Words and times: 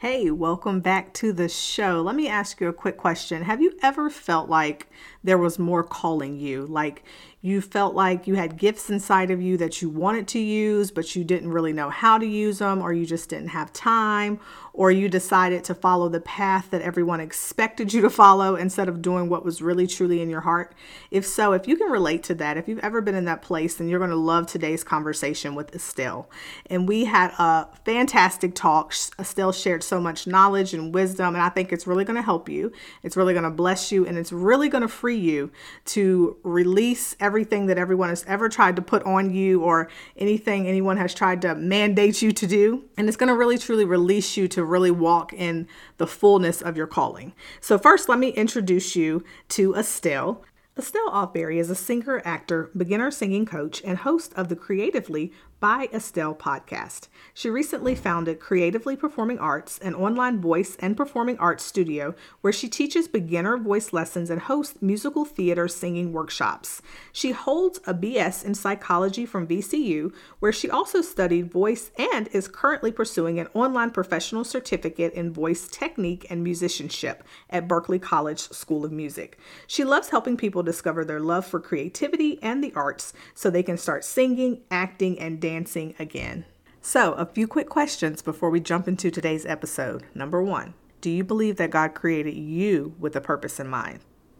Hey, 0.00 0.30
welcome 0.30 0.80
back 0.80 1.12
to 1.12 1.30
the 1.30 1.50
show. 1.50 2.00
Let 2.00 2.16
me 2.16 2.26
ask 2.26 2.58
you 2.58 2.68
a 2.68 2.72
quick 2.72 2.96
question. 2.96 3.42
Have 3.42 3.60
you 3.60 3.76
ever 3.82 4.08
felt 4.08 4.48
like 4.48 4.86
there 5.22 5.36
was 5.36 5.58
more 5.58 5.82
calling 5.84 6.38
you? 6.38 6.64
Like 6.64 7.04
you 7.42 7.60
felt 7.62 7.94
like 7.94 8.26
you 8.26 8.34
had 8.34 8.58
gifts 8.58 8.90
inside 8.90 9.30
of 9.30 9.40
you 9.40 9.56
that 9.56 9.80
you 9.80 9.88
wanted 9.88 10.28
to 10.28 10.38
use, 10.38 10.90
but 10.90 11.16
you 11.16 11.24
didn't 11.24 11.50
really 11.50 11.72
know 11.72 11.88
how 11.88 12.18
to 12.18 12.26
use 12.26 12.58
them, 12.58 12.82
or 12.82 12.92
you 12.92 13.06
just 13.06 13.30
didn't 13.30 13.48
have 13.48 13.72
time, 13.72 14.38
or 14.74 14.90
you 14.90 15.08
decided 15.08 15.64
to 15.64 15.74
follow 15.74 16.08
the 16.08 16.20
path 16.20 16.70
that 16.70 16.82
everyone 16.82 17.18
expected 17.18 17.92
you 17.92 18.02
to 18.02 18.10
follow 18.10 18.56
instead 18.56 18.88
of 18.88 19.00
doing 19.02 19.28
what 19.28 19.44
was 19.44 19.62
really 19.62 19.86
truly 19.86 20.20
in 20.20 20.28
your 20.28 20.42
heart? 20.42 20.74
If 21.10 21.26
so, 21.26 21.52
if 21.52 21.66
you 21.66 21.76
can 21.76 21.90
relate 21.90 22.22
to 22.24 22.34
that, 22.36 22.56
if 22.56 22.68
you've 22.68 22.78
ever 22.80 23.00
been 23.00 23.14
in 23.14 23.24
that 23.24 23.42
place, 23.42 23.74
then 23.74 23.88
you're 23.88 23.98
going 23.98 24.10
to 24.10 24.16
love 24.16 24.46
today's 24.46 24.84
conversation 24.84 25.54
with 25.54 25.74
Estelle. 25.74 26.30
And 26.66 26.86
we 26.86 27.06
had 27.06 27.32
a 27.38 27.68
fantastic 27.84 28.54
talk. 28.54 28.94
Estelle 29.18 29.52
shared 29.52 29.82
so 29.82 30.00
much 30.00 30.26
knowledge 30.26 30.74
and 30.74 30.94
wisdom, 30.94 31.34
and 31.34 31.42
I 31.42 31.48
think 31.48 31.72
it's 31.72 31.86
really 31.86 32.04
going 32.04 32.16
to 32.16 32.22
help 32.22 32.48
you. 32.48 32.70
It's 33.02 33.16
really 33.16 33.32
going 33.32 33.44
to 33.44 33.50
bless 33.50 33.90
you, 33.90 34.06
and 34.06 34.18
it's 34.18 34.30
really 34.32 34.68
going 34.68 34.82
to 34.82 34.88
free 34.88 35.18
you 35.18 35.50
to 35.86 36.36
release 36.42 37.16
that 37.30 37.78
everyone 37.78 38.08
has 38.08 38.24
ever 38.26 38.48
tried 38.48 38.76
to 38.76 38.82
put 38.82 39.02
on 39.04 39.32
you 39.32 39.62
or 39.62 39.88
anything 40.16 40.66
anyone 40.66 40.96
has 40.96 41.14
tried 41.14 41.42
to 41.42 41.54
mandate 41.54 42.22
you 42.22 42.32
to 42.32 42.46
do. 42.46 42.84
And 42.96 43.08
it's 43.08 43.16
going 43.16 43.28
to 43.28 43.36
really 43.36 43.58
truly 43.58 43.84
release 43.84 44.36
you 44.36 44.48
to 44.48 44.64
really 44.64 44.90
walk 44.90 45.32
in 45.32 45.68
the 45.96 46.06
fullness 46.06 46.60
of 46.60 46.76
your 46.76 46.86
calling. 46.86 47.32
So, 47.60 47.78
first, 47.78 48.08
let 48.08 48.18
me 48.18 48.28
introduce 48.30 48.96
you 48.96 49.24
to 49.50 49.74
Estelle. 49.74 50.44
Estelle 50.76 51.10
Avbuere 51.10 51.58
is 51.58 51.68
a 51.68 51.74
singer, 51.74 52.22
actor, 52.24 52.70
beginner 52.76 53.10
singing 53.10 53.44
coach, 53.44 53.82
and 53.84 53.98
host 53.98 54.32
of 54.34 54.48
the 54.48 54.56
Creatively 54.56 55.32
by 55.60 55.90
Estelle 55.92 56.34
podcast. 56.34 57.08
She 57.34 57.50
recently 57.50 57.94
founded 57.94 58.40
Creatively 58.40 58.96
Performing 58.96 59.38
Arts, 59.38 59.78
an 59.80 59.94
online 59.94 60.40
voice 60.40 60.74
and 60.80 60.96
performing 60.96 61.38
arts 61.38 61.62
studio 61.62 62.14
where 62.40 62.52
she 62.52 62.66
teaches 62.66 63.06
beginner 63.06 63.58
voice 63.58 63.92
lessons 63.92 64.30
and 64.30 64.40
hosts 64.40 64.80
musical 64.80 65.26
theater 65.26 65.68
singing 65.68 66.14
workshops. 66.14 66.80
She 67.12 67.32
holds 67.32 67.78
a 67.86 67.92
BS 67.92 68.42
in 68.42 68.54
psychology 68.54 69.26
from 69.26 69.46
VCU, 69.46 70.14
where 70.38 70.52
she 70.52 70.70
also 70.70 71.02
studied 71.02 71.52
voice 71.52 71.90
and 71.98 72.28
is 72.28 72.48
currently 72.48 72.90
pursuing 72.90 73.38
an 73.38 73.48
online 73.52 73.90
professional 73.90 74.44
certificate 74.44 75.12
in 75.12 75.30
voice 75.30 75.68
technique 75.68 76.26
and 76.30 76.42
musicianship 76.42 77.22
at 77.50 77.68
Berklee 77.68 78.00
College 78.00 78.40
School 78.40 78.86
of 78.86 78.92
Music. 78.92 79.38
She 79.66 79.84
loves 79.84 80.08
helping 80.08 80.38
people 80.38 80.62
discover 80.62 81.04
their 81.04 81.20
love 81.20 81.44
for 81.44 81.60
creativity 81.60 82.38
and 82.42 82.64
the 82.64 82.72
arts 82.74 83.12
so 83.34 83.50
they 83.50 83.62
can 83.62 83.76
start 83.76 84.06
singing, 84.06 84.62
acting, 84.70 85.20
and 85.20 85.38
dancing 85.38 85.49
dancing 85.50 85.94
again. 85.98 86.44
So, 86.80 87.12
a 87.14 87.26
few 87.26 87.48
quick 87.48 87.68
questions 87.68 88.22
before 88.22 88.50
we 88.50 88.60
jump 88.60 88.86
into 88.86 89.10
today's 89.10 89.44
episode. 89.44 90.04
Number 90.14 90.40
one, 90.40 90.74
do 91.00 91.10
you 91.10 91.24
believe 91.24 91.56
that 91.56 91.72
God 91.72 91.92
created 91.92 92.36
you 92.36 92.94
with 93.00 93.16
a 93.16 93.20
purpose 93.20 93.58
in 93.58 93.66
mind? 93.66 93.98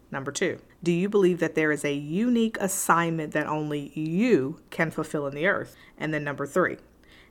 Number 0.09 0.31
two, 0.31 0.59
do 0.81 0.91
you 0.91 1.09
believe 1.09 1.39
that 1.39 1.53
there 1.53 1.71
is 1.71 1.83
a 1.83 1.93
unique 1.93 2.57
assignment 2.61 3.33
that 3.33 3.45
only 3.45 3.91
you 3.93 4.61
can 4.69 4.89
fulfill 4.89 5.27
in 5.27 5.35
the 5.35 5.47
earth? 5.47 5.75
And 5.97 6.13
then 6.13 6.23
number 6.23 6.47
three, 6.47 6.77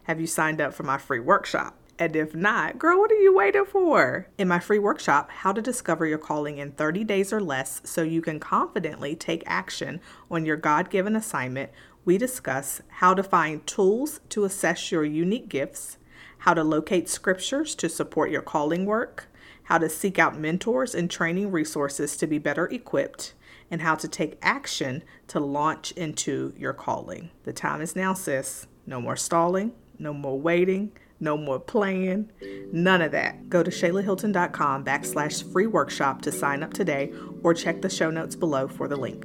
have 0.03 0.21
you 0.21 0.27
signed 0.27 0.61
up 0.61 0.75
for 0.75 0.83
my 0.83 0.99
free 0.99 1.21
workshop? 1.21 1.75
And 1.99 2.17
if 2.17 2.35
not, 2.35 2.79
girl, 2.79 2.99
what 2.99 3.11
are 3.11 3.21
you 3.21 3.35
waiting 3.35 3.67
for? 3.67 4.27
In 4.39 4.49
my 4.49 4.59
free 4.59 4.79
workshop, 4.79 5.31
How 5.31 5.53
to 5.53 5.61
Discover 5.61 6.07
Your 6.07 6.19
Calling 6.19 6.59
in 6.59 6.73
30 6.73 7.05
Days 7.05 7.33
or 7.33 7.43
Less, 7.43 7.81
so 7.85 8.03
you 8.03 8.23
can 8.23 8.41
confidently 8.41 9.15
take 9.15 9.43
action 9.47 10.01
on 10.31 10.47
your 10.47 10.57
God 10.57 10.89
given 10.89 11.17
assignment, 11.17 11.71
we 12.05 12.19
discuss 12.19 12.81
how 12.89 13.15
to 13.15 13.23
find 13.23 13.67
tools 13.67 14.21
to 14.31 14.45
assess 14.45 14.91
your 14.91 15.05
unique 15.05 15.49
gifts, 15.49 15.99
how 16.39 16.55
to 16.55 16.65
locate 16.65 17.09
scriptures 17.09 17.75
to 17.77 17.89
support 17.89 18.31
your 18.31 18.43
calling 18.43 18.87
work, 18.87 19.29
how 19.65 19.79
to 19.79 19.89
seek 19.89 20.19
out 20.19 20.39
mentors 20.39 20.95
and 20.95 21.11
training 21.11 21.51
resources 21.51 22.17
to 22.17 22.27
be 22.27 22.39
better 22.39 22.67
equipped, 22.67 23.35
and 23.71 23.83
how 23.83 23.95
to 23.95 24.09
take 24.09 24.39
action 24.43 25.03
to 25.29 25.39
launch 25.39 25.93
into 25.93 26.53
your 26.57 26.73
calling. 26.73 27.31
The 27.45 27.53
time 27.53 27.81
is 27.81 27.95
now, 27.95 28.15
sis. 28.15 28.67
No 28.87 29.01
more 29.01 29.17
stalling, 29.17 29.73
no 29.99 30.13
more 30.13 30.41
waiting, 30.41 30.93
no 31.21 31.37
more 31.37 31.61
playing, 31.61 32.33
none 32.73 33.03
of 33.03 33.13
that. 33.13 33.49
Go 33.49 33.63
to 33.63 33.71
shaylahilton.com 33.71 34.85
backslash 34.85 35.53
free 35.53 35.67
workshop 35.67 36.23
to 36.23 36.33
sign 36.33 36.63
up 36.63 36.73
today 36.73 37.13
or 37.43 37.55
check 37.55 37.83
the 37.83 37.91
show 37.91 38.11
notes 38.11 38.35
below 38.35 38.67
for 38.67 38.89
the 38.89 38.97
link. 38.97 39.25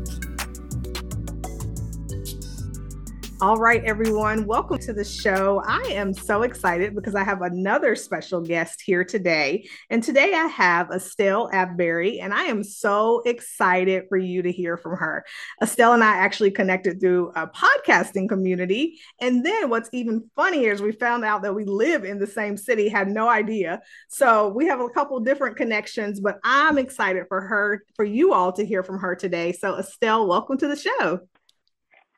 All 3.41 3.57
right, 3.57 3.83
everyone, 3.85 4.45
welcome 4.45 4.77
to 4.77 4.93
the 4.93 5.03
show. 5.03 5.63
I 5.65 5.81
am 5.89 6.13
so 6.13 6.43
excited 6.43 6.93
because 6.93 7.15
I 7.15 7.23
have 7.23 7.41
another 7.41 7.95
special 7.95 8.39
guest 8.39 8.83
here 8.85 9.03
today. 9.03 9.67
And 9.89 10.03
today 10.03 10.35
I 10.35 10.45
have 10.45 10.91
Estelle 10.91 11.49
Avbuere, 11.49 12.21
and 12.21 12.35
I 12.35 12.43
am 12.43 12.63
so 12.63 13.23
excited 13.25 14.03
for 14.09 14.17
you 14.19 14.43
to 14.43 14.51
hear 14.51 14.77
from 14.77 14.95
her. 14.95 15.25
Estelle 15.59 15.93
and 15.93 16.03
I 16.03 16.17
actually 16.17 16.51
connected 16.51 17.01
through 17.01 17.31
a 17.35 17.47
podcasting 17.47 18.29
community. 18.29 18.99
And 19.19 19.43
then 19.43 19.71
what's 19.71 19.89
even 19.91 20.29
funnier 20.35 20.71
is 20.71 20.79
we 20.79 20.91
found 20.91 21.25
out 21.25 21.41
that 21.41 21.55
we 21.55 21.65
live 21.65 22.05
in 22.05 22.19
the 22.19 22.27
same 22.27 22.57
city, 22.57 22.89
had 22.89 23.07
no 23.07 23.27
idea. 23.27 23.81
So 24.07 24.49
we 24.49 24.67
have 24.67 24.81
a 24.81 24.89
couple 24.89 25.19
different 25.19 25.57
connections, 25.57 26.19
but 26.19 26.37
I'm 26.43 26.77
excited 26.77 27.25
for 27.27 27.41
her, 27.41 27.85
for 27.95 28.05
you 28.05 28.35
all 28.35 28.53
to 28.53 28.63
hear 28.63 28.83
from 28.83 28.99
her 28.99 29.15
today. 29.15 29.51
So, 29.51 29.79
Estelle, 29.79 30.27
welcome 30.27 30.59
to 30.59 30.67
the 30.67 30.75
show. 30.75 31.21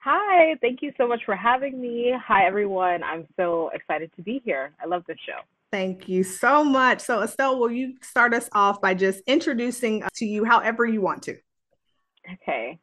Hi, 0.04 0.58
thank 0.60 0.82
you 0.82 0.92
so 0.98 1.08
much 1.08 1.22
for 1.26 1.34
having 1.34 1.80
me. 1.80 2.14
Hi, 2.28 2.46
everyone. 2.46 3.04
I'm 3.04 3.26
so 3.38 3.70
excited 3.74 4.12
to 4.18 4.22
be 4.22 4.42
here. 4.44 4.74
I 4.84 4.86
love 4.86 5.06
this 5.08 5.16
show. 5.26 5.40
Thank 5.72 6.10
you 6.10 6.24
so 6.24 6.62
much. 6.62 7.00
So, 7.00 7.22
Estelle, 7.22 7.58
will 7.58 7.72
you 7.72 7.96
start 8.02 8.34
us 8.34 8.50
off 8.52 8.82
by 8.82 8.96
just 8.96 9.22
introducing 9.28 10.04
to 10.16 10.26
you 10.26 10.44
however 10.44 10.86
you 10.86 11.00
want 11.00 11.24
to? 11.24 11.38
Okay. 12.34 12.78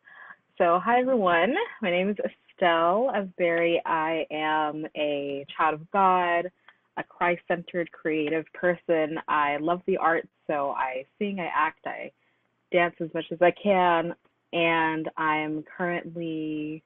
So, 0.56 0.80
hi, 0.82 1.00
everyone. 1.00 1.54
My 1.82 1.90
name 1.90 2.08
is 2.08 2.16
Estelle 2.24 3.12
Avbuere. 3.14 3.80
I 3.84 4.24
am 4.30 4.86
a 4.96 5.44
child 5.54 5.74
of 5.74 5.90
God, 5.90 6.50
a 6.96 7.02
Christ 7.02 7.42
centered 7.48 7.92
creative 7.92 8.46
person. 8.54 9.18
I 9.28 9.58
love 9.58 9.82
the 9.86 9.98
arts, 9.98 10.28
so 10.46 10.70
I 10.70 11.04
sing, 11.18 11.38
I 11.38 11.50
act, 11.54 11.86
I 11.86 12.12
dance 12.72 12.94
as 12.98 13.10
much 13.12 13.26
as 13.30 13.42
I 13.42 13.50
can. 13.62 14.14
And 14.54 15.10
I'm 15.18 15.64
currently 15.76 16.82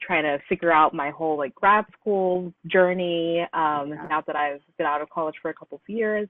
trying 0.00 0.24
to 0.24 0.38
figure 0.48 0.72
out 0.72 0.94
my 0.94 1.10
whole 1.10 1.36
like 1.36 1.54
grad 1.54 1.84
school 1.98 2.52
journey 2.66 3.40
um, 3.52 3.90
yeah. 3.90 4.06
now 4.08 4.22
that 4.26 4.36
I've 4.36 4.60
been 4.78 4.86
out 4.86 5.00
of 5.00 5.10
college 5.10 5.36
for 5.40 5.50
a 5.50 5.54
couple 5.54 5.76
of 5.76 5.94
years. 5.94 6.28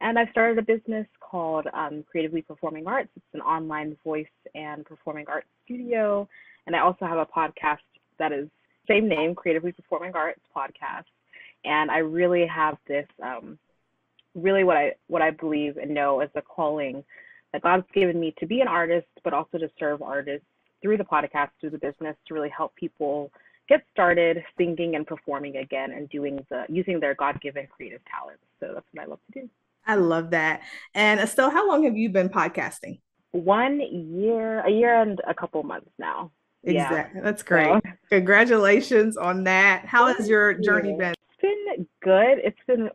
And 0.00 0.18
I 0.18 0.30
started 0.30 0.58
a 0.58 0.62
business 0.62 1.06
called 1.20 1.66
um, 1.74 2.04
Creatively 2.08 2.42
Performing 2.42 2.86
Arts. 2.86 3.10
It's 3.16 3.26
an 3.34 3.40
online 3.40 3.96
voice 4.04 4.26
and 4.54 4.84
performing 4.84 5.26
arts 5.28 5.48
studio. 5.64 6.28
And 6.66 6.76
I 6.76 6.80
also 6.80 7.04
have 7.04 7.18
a 7.18 7.26
podcast 7.26 7.78
that 8.18 8.30
is 8.30 8.48
same 8.88 9.08
name, 9.08 9.34
Creatively 9.34 9.72
Performing 9.72 10.12
Arts 10.14 10.40
Podcast. 10.56 11.04
And 11.64 11.90
I 11.90 11.98
really 11.98 12.46
have 12.46 12.78
this, 12.86 13.06
um, 13.22 13.58
really 14.34 14.62
what 14.62 14.76
I 14.76 14.92
what 15.08 15.22
I 15.22 15.30
believe 15.30 15.78
and 15.78 15.92
know 15.92 16.20
as 16.20 16.28
a 16.36 16.42
calling 16.42 17.02
that 17.52 17.62
God's 17.62 17.86
given 17.92 18.20
me 18.20 18.34
to 18.38 18.46
be 18.46 18.60
an 18.60 18.68
artist, 18.68 19.08
but 19.24 19.32
also 19.32 19.58
to 19.58 19.68
serve 19.78 20.00
artists 20.02 20.46
through 20.82 20.96
the 20.96 21.04
podcast, 21.04 21.50
through 21.60 21.70
the 21.70 21.78
business 21.78 22.16
to 22.26 22.34
really 22.34 22.50
help 22.50 22.74
people 22.76 23.30
get 23.68 23.82
started 23.90 24.42
singing 24.56 24.94
and 24.94 25.06
performing 25.06 25.56
again 25.56 25.92
and 25.92 26.08
doing 26.08 26.38
the 26.50 26.64
using 26.68 27.00
their 27.00 27.14
God-given 27.14 27.66
creative 27.74 28.00
talents. 28.10 28.42
So 28.60 28.72
that's 28.74 28.86
what 28.92 29.02
I 29.02 29.06
love 29.06 29.20
to 29.32 29.42
do. 29.42 29.50
I 29.86 29.94
love 29.96 30.30
that. 30.30 30.62
And 30.94 31.20
Estelle, 31.20 31.50
how 31.50 31.68
long 31.68 31.84
have 31.84 31.96
you 31.96 32.08
been 32.10 32.28
podcasting? 32.28 33.00
One 33.32 33.80
year, 33.80 34.60
a 34.60 34.70
year 34.70 35.02
and 35.02 35.20
a 35.26 35.34
couple 35.34 35.62
months 35.62 35.90
now. 35.98 36.30
Exactly. 36.64 37.18
Yeah. 37.20 37.24
That's 37.24 37.42
great. 37.42 37.66
So, 37.66 37.80
Congratulations 38.10 39.16
on 39.16 39.44
that. 39.44 39.84
How 39.86 40.06
has 40.06 40.28
your 40.28 40.54
journey 40.54 40.96
been? 40.96 41.14
It's 41.30 41.40
been 41.40 41.86
good. 42.02 42.38
It's 42.38 42.58
been 42.66 42.90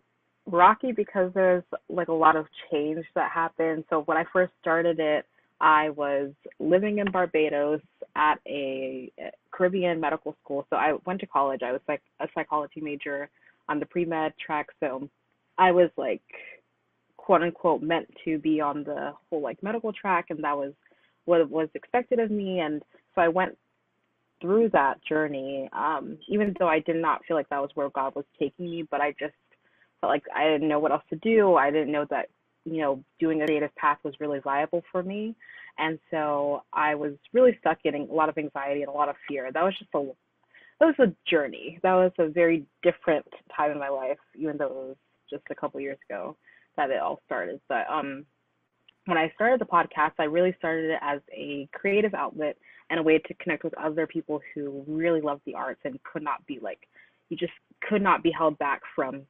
rocky 0.45 0.91
because 0.91 1.31
there's 1.33 1.63
like 1.87 2.09
a 2.09 2.13
lot 2.13 2.35
of 2.35 2.45
change 2.71 3.05
that 3.15 3.31
happened. 3.31 3.85
So 3.89 4.01
when 4.01 4.17
I 4.17 4.25
first 4.33 4.51
started 4.59 4.99
it, 4.99 5.25
I 5.63 5.91
was 5.91 6.31
living 6.59 6.97
in 6.97 7.09
Barbados 7.09 7.79
at 8.17 8.35
a 8.45 9.09
Caribbean 9.53 9.97
medical 9.97 10.35
school. 10.43 10.67
So 10.69 10.75
I 10.75 10.95
went 11.05 11.21
to 11.21 11.25
college. 11.25 11.61
I 11.63 11.71
was 11.71 11.79
like 11.87 12.01
a 12.19 12.27
psychology 12.35 12.81
major 12.81 13.29
on 13.69 13.79
the 13.79 13.85
pre 13.85 14.03
med 14.03 14.33
track. 14.45 14.67
So 14.81 15.07
I 15.57 15.71
was 15.71 15.89
like 15.95 16.21
quote 17.15 17.43
unquote 17.43 17.81
meant 17.81 18.07
to 18.25 18.37
be 18.39 18.59
on 18.59 18.83
the 18.83 19.13
whole 19.29 19.41
like 19.41 19.63
medical 19.63 19.93
track 19.93 20.25
and 20.29 20.43
that 20.43 20.57
was 20.57 20.73
what 21.23 21.49
was 21.49 21.69
expected 21.73 22.19
of 22.19 22.29
me 22.29 22.59
and 22.59 22.83
so 23.15 23.21
I 23.21 23.29
went 23.29 23.57
through 24.41 24.69
that 24.73 24.95
journey 25.07 25.69
um 25.71 26.17
even 26.27 26.53
though 26.59 26.67
I 26.67 26.79
did 26.79 26.97
not 26.97 27.21
feel 27.25 27.37
like 27.37 27.47
that 27.47 27.61
was 27.61 27.69
where 27.75 27.89
God 27.91 28.13
was 28.15 28.25
taking 28.37 28.69
me 28.69 28.85
but 28.91 28.99
I 28.99 29.11
just 29.17 29.35
felt 30.01 30.11
like 30.11 30.23
I 30.35 30.43
didn't 30.49 30.67
know 30.67 30.79
what 30.79 30.91
else 30.91 31.03
to 31.11 31.15
do 31.17 31.55
I 31.55 31.71
didn't 31.71 31.93
know 31.93 32.05
that 32.09 32.27
you 32.65 32.81
know 32.81 33.03
doing 33.19 33.41
a 33.41 33.45
creative 33.45 33.75
path 33.75 33.97
was 34.03 34.13
really 34.19 34.39
viable 34.39 34.83
for 34.91 35.03
me 35.03 35.35
and 35.77 35.97
so 36.11 36.63
I 36.71 36.95
was 36.95 37.13
really 37.33 37.57
stuck 37.59 37.79
in 37.83 37.95
a 37.95 38.13
lot 38.13 38.29
of 38.29 38.37
anxiety 38.37 38.81
and 38.81 38.89
a 38.89 38.93
lot 38.93 39.09
of 39.09 39.15
fear 39.27 39.51
that 39.51 39.63
was 39.63 39.73
just 39.77 39.91
a 39.95 40.05
that 40.79 40.85
was 40.97 41.07
a 41.07 41.29
journey 41.29 41.79
that 41.83 41.93
was 41.93 42.11
a 42.19 42.27
very 42.27 42.65
different 42.81 43.25
time 43.55 43.71
in 43.71 43.79
my 43.79 43.89
life 43.89 44.19
even 44.35 44.57
though 44.57 44.67
it 44.67 44.73
was 44.73 44.95
just 45.29 45.43
a 45.49 45.55
couple 45.55 45.79
years 45.79 45.97
ago 46.09 46.35
that 46.77 46.89
it 46.89 46.99
all 46.99 47.21
started. 47.25 47.59
But 47.69 47.85
um, 47.89 48.25
when 49.05 49.17
I 49.17 49.31
started 49.35 49.59
the 49.59 49.65
podcast, 49.65 50.13
I 50.19 50.23
really 50.23 50.55
started 50.57 50.91
it 50.91 50.99
as 51.01 51.19
a 51.31 51.67
creative 51.73 52.13
outlet 52.13 52.57
and 52.89 52.99
a 52.99 53.03
way 53.03 53.19
to 53.19 53.33
connect 53.35 53.63
with 53.63 53.77
other 53.77 54.07
people 54.07 54.41
who 54.53 54.83
really 54.87 55.21
love 55.21 55.41
the 55.45 55.55
arts 55.55 55.81
and 55.83 56.01
could 56.03 56.23
not 56.23 56.45
be 56.47 56.59
like, 56.61 56.79
you 57.29 57.37
just 57.37 57.53
could 57.87 58.01
not 58.01 58.23
be 58.23 58.31
held 58.31 58.57
back 58.59 58.81
from 58.95 59.23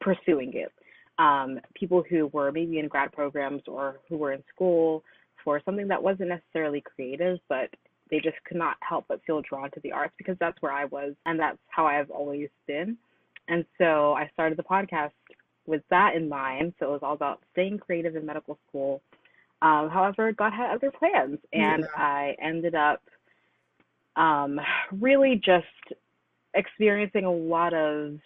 pursuing 0.00 0.52
it. 0.54 0.72
Um, 1.22 1.60
people 1.74 2.02
who 2.08 2.26
were 2.28 2.50
maybe 2.50 2.78
in 2.80 2.88
grad 2.88 3.12
programs 3.12 3.62
or 3.68 4.00
who 4.08 4.16
were 4.16 4.32
in 4.32 4.42
school 4.52 5.04
for 5.44 5.60
something 5.64 5.86
that 5.88 6.02
wasn't 6.02 6.30
necessarily 6.30 6.80
creative, 6.80 7.38
but 7.48 7.68
they 8.10 8.18
just 8.18 8.36
could 8.44 8.56
not 8.56 8.76
help 8.80 9.04
but 9.08 9.20
feel 9.24 9.40
drawn 9.48 9.70
to 9.70 9.80
the 9.84 9.92
arts 9.92 10.14
because 10.18 10.36
that's 10.40 10.60
where 10.60 10.72
I 10.72 10.86
was 10.86 11.14
and 11.26 11.38
that's 11.38 11.58
how 11.68 11.86
I've 11.86 12.10
always 12.10 12.48
been. 12.66 12.96
And 13.48 13.64
so 13.78 14.14
I 14.14 14.28
started 14.32 14.58
the 14.58 14.64
podcast 14.64 15.12
with 15.66 15.82
that 15.90 16.14
in 16.16 16.28
mind. 16.28 16.74
So 16.78 16.86
it 16.86 16.92
was 16.92 17.00
all 17.02 17.14
about 17.14 17.40
staying 17.52 17.78
creative 17.78 18.16
in 18.16 18.26
medical 18.26 18.58
school. 18.68 19.00
Um, 19.62 19.88
however, 19.90 20.32
God 20.32 20.52
had 20.52 20.74
other 20.74 20.90
plans, 20.90 21.38
and 21.52 21.84
yeah. 21.84 22.02
I 22.02 22.34
ended 22.42 22.74
up 22.74 23.00
um, 24.16 24.60
really 25.00 25.40
just 25.44 25.66
experiencing 26.54 27.24
a 27.24 27.32
lot 27.32 27.72
of 27.72 28.18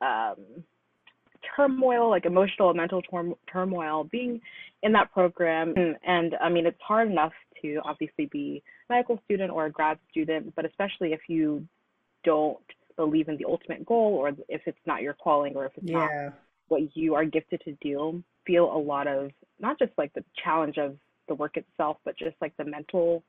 um, 0.00 0.36
turmoil, 1.54 2.10
like 2.10 2.24
emotional 2.24 2.70
and 2.70 2.76
mental 2.76 3.02
tor- 3.02 3.36
turmoil, 3.50 4.04
being 4.04 4.40
in 4.82 4.92
that 4.92 5.12
program. 5.12 5.74
And, 5.76 5.96
and 6.06 6.34
I 6.40 6.48
mean, 6.48 6.66
it's 6.66 6.80
hard 6.80 7.10
enough 7.10 7.32
to 7.62 7.80
obviously 7.84 8.26
be 8.26 8.62
a 8.88 8.92
medical 8.94 9.20
student 9.24 9.50
or 9.50 9.66
a 9.66 9.70
grad 9.70 9.98
student, 10.10 10.54
but 10.54 10.64
especially 10.64 11.12
if 11.12 11.20
you 11.28 11.66
don't 12.24 12.58
believe 12.96 13.28
in 13.28 13.36
the 13.36 13.44
ultimate 13.44 13.84
goal 13.86 14.14
or 14.14 14.30
if 14.48 14.62
it's 14.66 14.78
not 14.86 15.02
your 15.02 15.14
calling 15.14 15.54
or 15.54 15.66
if 15.66 15.72
it's 15.76 15.86
yeah. 15.88 15.98
not 15.98 16.34
what 16.68 16.96
you 16.96 17.14
are 17.14 17.24
gifted 17.24 17.60
to 17.64 17.76
do 17.80 18.22
feel 18.46 18.74
a 18.74 18.78
lot 18.78 19.06
of 19.06 19.30
not 19.60 19.78
just 19.78 19.92
like 19.98 20.12
the 20.14 20.24
challenge 20.42 20.78
of 20.78 20.96
the 21.28 21.34
work 21.34 21.56
itself 21.56 21.98
but 22.04 22.16
just 22.18 22.34
like 22.40 22.56
the 22.56 22.64
mental 22.64 23.22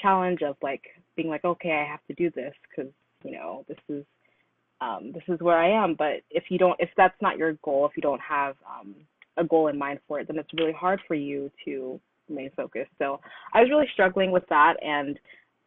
challenge 0.00 0.42
of 0.42 0.56
like 0.62 0.82
being 1.16 1.28
like 1.28 1.44
okay 1.44 1.72
i 1.72 1.90
have 1.90 2.04
to 2.06 2.14
do 2.14 2.30
this 2.34 2.54
because 2.68 2.92
you 3.24 3.32
know 3.32 3.64
this 3.68 3.78
is 3.88 4.04
um, 4.80 5.12
this 5.12 5.22
is 5.28 5.40
where 5.40 5.58
i 5.58 5.68
am 5.68 5.94
but 5.94 6.22
if 6.30 6.44
you 6.48 6.58
don't 6.58 6.78
if 6.78 6.90
that's 6.96 7.20
not 7.20 7.38
your 7.38 7.54
goal 7.62 7.86
if 7.86 7.96
you 7.96 8.02
don't 8.02 8.20
have 8.20 8.56
um, 8.68 8.94
a 9.36 9.44
goal 9.44 9.68
in 9.68 9.78
mind 9.78 9.98
for 10.06 10.20
it 10.20 10.26
then 10.28 10.38
it's 10.38 10.52
really 10.54 10.72
hard 10.72 11.00
for 11.06 11.14
you 11.14 11.50
to 11.64 12.00
remain 12.28 12.50
focused 12.56 12.90
so 12.98 13.20
i 13.54 13.60
was 13.60 13.70
really 13.70 13.88
struggling 13.92 14.30
with 14.30 14.44
that 14.48 14.74
and 14.82 15.18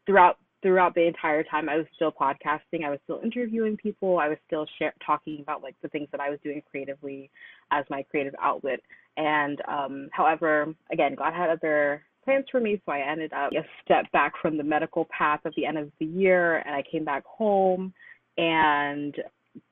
throughout 0.06 0.38
throughout 0.62 0.94
the 0.96 1.08
entire 1.08 1.44
time 1.44 1.70
I 1.70 1.78
was 1.78 1.86
still 1.96 2.12
podcasting. 2.12 2.84
I 2.86 2.90
was 2.90 3.00
still 3.04 3.22
interviewing 3.24 3.78
people. 3.78 4.20
I 4.20 4.28
was 4.28 4.38
still 4.46 4.66
share, 4.78 4.94
talking 5.06 5.40
about 5.42 5.64
like 5.64 5.76
the 5.82 5.88
things 5.90 6.08
that 6.12 6.20
I 6.20 6.30
was 6.30 6.40
doing 6.44 6.62
creatively 6.70 7.30
as 7.72 7.86
my 7.90 8.04
creative 8.04 8.36
outlet. 8.42 8.80
And 9.18 9.62
um, 9.68 10.10
however, 10.12 10.74
again, 10.92 11.16
God 11.16 11.34
had 11.34 11.50
other 11.50 12.04
plans 12.24 12.46
for 12.52 12.60
me, 12.60 12.82
so 12.86 12.92
I 12.92 13.00
ended 13.00 13.34
up 13.34 13.52
a 13.54 13.66
step 13.84 14.12
back 14.12 14.34
from 14.42 14.58
the 14.58 14.64
medical 14.64 15.08
path 15.16 15.40
at 15.46 15.54
the 15.56 15.66
end 15.66 15.78
of 15.78 15.92
the 16.00 16.06
year, 16.06 16.58
and 16.58 16.76
I 16.76 16.84
came 16.90 17.06
back 17.06 17.24
home 17.26 17.94
and 18.40 19.16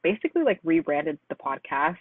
basically 0.04 0.44
like 0.44 0.60
rebranded 0.64 1.18
the 1.30 1.36
podcast 1.36 1.96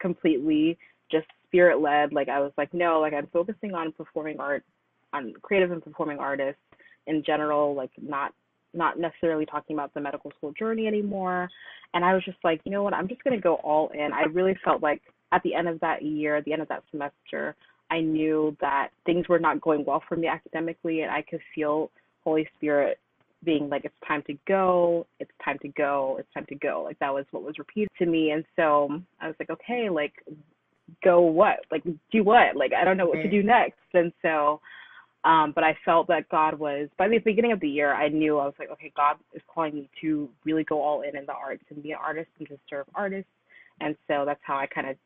completely, 0.00 0.78
just 1.12 1.26
spirit 1.46 1.80
led. 1.80 2.12
Like 2.12 2.30
I 2.30 2.40
was 2.40 2.52
like, 2.56 2.72
no, 2.72 2.98
like 2.98 3.12
I'm 3.12 3.28
focusing 3.30 3.74
on 3.74 3.92
performing 3.92 4.40
art, 4.40 4.64
on 5.12 5.34
creative 5.42 5.70
and 5.70 5.84
performing 5.84 6.18
artists 6.18 6.60
in 7.06 7.22
general, 7.24 7.74
like 7.74 7.90
not 8.00 8.32
not 8.74 8.98
necessarily 8.98 9.46
talking 9.46 9.74
about 9.74 9.92
the 9.94 10.00
medical 10.00 10.30
school 10.36 10.52
journey 10.52 10.86
anymore. 10.86 11.48
And 11.94 12.04
I 12.04 12.14
was 12.14 12.24
just 12.24 12.38
like, 12.44 12.60
you 12.64 12.72
know 12.72 12.82
what, 12.82 12.94
I'm 12.94 13.08
just 13.08 13.22
gonna 13.22 13.40
go 13.40 13.56
all 13.56 13.90
in. 13.90 14.10
I 14.12 14.24
really 14.32 14.56
felt 14.64 14.82
like 14.82 15.02
at 15.32 15.42
the 15.42 15.54
end 15.54 15.68
of 15.68 15.78
that 15.80 16.02
year, 16.02 16.36
at 16.36 16.44
the 16.46 16.54
end 16.54 16.62
of 16.62 16.68
that 16.68 16.84
semester, 16.90 17.54
I 17.90 18.00
knew 18.00 18.56
that 18.62 18.88
things 19.04 19.28
were 19.28 19.38
not 19.38 19.60
going 19.60 19.84
well 19.84 20.02
for 20.08 20.16
me 20.16 20.26
academically 20.26 21.02
and 21.02 21.10
I 21.10 21.22
could 21.22 21.40
feel 21.54 21.90
Holy 22.24 22.48
Spirit 22.56 22.98
being 23.44 23.68
like, 23.68 23.84
It's 23.84 23.94
time 24.06 24.22
to 24.26 24.34
go, 24.46 25.06
it's 25.20 25.30
time 25.44 25.58
to 25.62 25.68
go, 25.68 26.16
it's 26.18 26.32
time 26.34 26.46
to 26.48 26.54
go. 26.56 26.82
Like 26.84 26.98
that 26.98 27.12
was 27.12 27.24
what 27.30 27.42
was 27.42 27.58
repeated 27.58 27.90
to 27.98 28.06
me. 28.06 28.30
And 28.30 28.44
so 28.56 29.00
I 29.20 29.26
was 29.26 29.36
like, 29.38 29.50
Okay, 29.50 29.88
like 29.90 30.12
go 31.04 31.20
what? 31.20 31.58
Like 31.70 31.84
do 31.84 32.24
what? 32.24 32.56
Like 32.56 32.72
I 32.72 32.84
don't 32.84 32.96
know 32.96 33.06
what 33.06 33.22
to 33.22 33.30
do 33.30 33.42
next. 33.42 33.78
And 33.94 34.12
so 34.22 34.60
um, 35.24 35.52
but 35.54 35.64
I 35.64 35.76
felt 35.84 36.06
that 36.08 36.28
God 36.28 36.58
was, 36.58 36.88
by 36.96 37.08
the 37.08 37.18
beginning 37.18 37.52
of 37.52 37.60
the 37.60 37.68
year, 37.68 37.92
I 37.92 38.08
knew 38.08 38.38
I 38.38 38.44
was 38.44 38.54
like, 38.58 38.70
okay, 38.70 38.92
God 38.96 39.16
is 39.34 39.42
calling 39.52 39.74
me 39.74 39.90
to 40.00 40.28
really 40.44 40.64
go 40.64 40.80
all 40.80 41.02
in 41.02 41.16
in 41.16 41.26
the 41.26 41.32
arts 41.32 41.64
and 41.70 41.82
be 41.82 41.90
an 41.90 41.98
artist 42.00 42.28
and 42.38 42.48
to 42.48 42.58
serve 42.70 42.86
artists. 42.94 43.30
And 43.80 43.96
so 44.06 44.24
that's 44.24 44.40
how 44.42 44.56
I 44.56 44.66
kind 44.66 44.88
of 44.88 44.96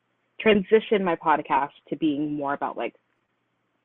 transitioned 0.45 1.03
my 1.03 1.17
podcast 1.17 1.71
to 1.89 1.97
being 1.97 2.35
more 2.35 2.53
about 2.53 2.77
like 2.77 2.95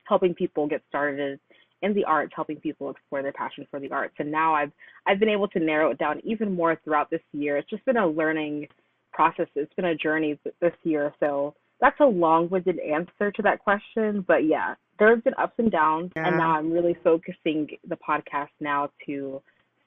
helping 0.07 0.33
people 0.33 0.67
get 0.67 0.81
started 0.89 1.39
in 1.81 1.93
the 1.93 2.03
arts, 2.05 2.33
helping 2.35 2.57
people 2.57 2.89
explore 2.89 3.21
their 3.21 3.33
passion 3.33 3.67
for 3.69 3.79
the 3.79 3.91
arts. 3.91 4.15
And 4.19 4.31
now 4.31 4.53
I've 4.53 4.71
I've 5.05 5.19
been 5.19 5.29
able 5.29 5.47
to 5.49 5.59
narrow 5.59 5.91
it 5.91 5.97
down 5.97 6.21
even 6.23 6.55
more 6.55 6.77
throughout 6.83 7.09
this 7.09 7.21
year. 7.33 7.57
It's 7.57 7.69
just 7.69 7.85
been 7.85 7.97
a 7.97 8.07
learning 8.07 8.67
process. 9.11 9.47
It's 9.55 9.73
been 9.75 9.85
a 9.85 9.95
journey 9.95 10.39
this 10.61 10.73
year. 10.83 11.13
So 11.19 11.55
that's 11.79 11.99
a 11.99 12.05
long-winded 12.05 12.79
answer 12.79 13.31
to 13.31 13.41
that 13.43 13.59
question, 13.59 14.25
but 14.27 14.45
yeah, 14.45 14.75
there's 14.97 15.21
been 15.21 15.35
ups 15.37 15.53
and 15.59 15.71
downs, 15.71 16.11
yeah. 16.15 16.27
and 16.27 16.37
now 16.37 16.55
I'm 16.55 16.71
really 16.71 16.97
focusing 17.03 17.67
the 17.87 17.97
podcast 17.97 18.49
now 18.59 18.89
to 19.05 19.41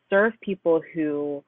serve 0.09 0.33
people 0.41 0.81
who 0.95 1.43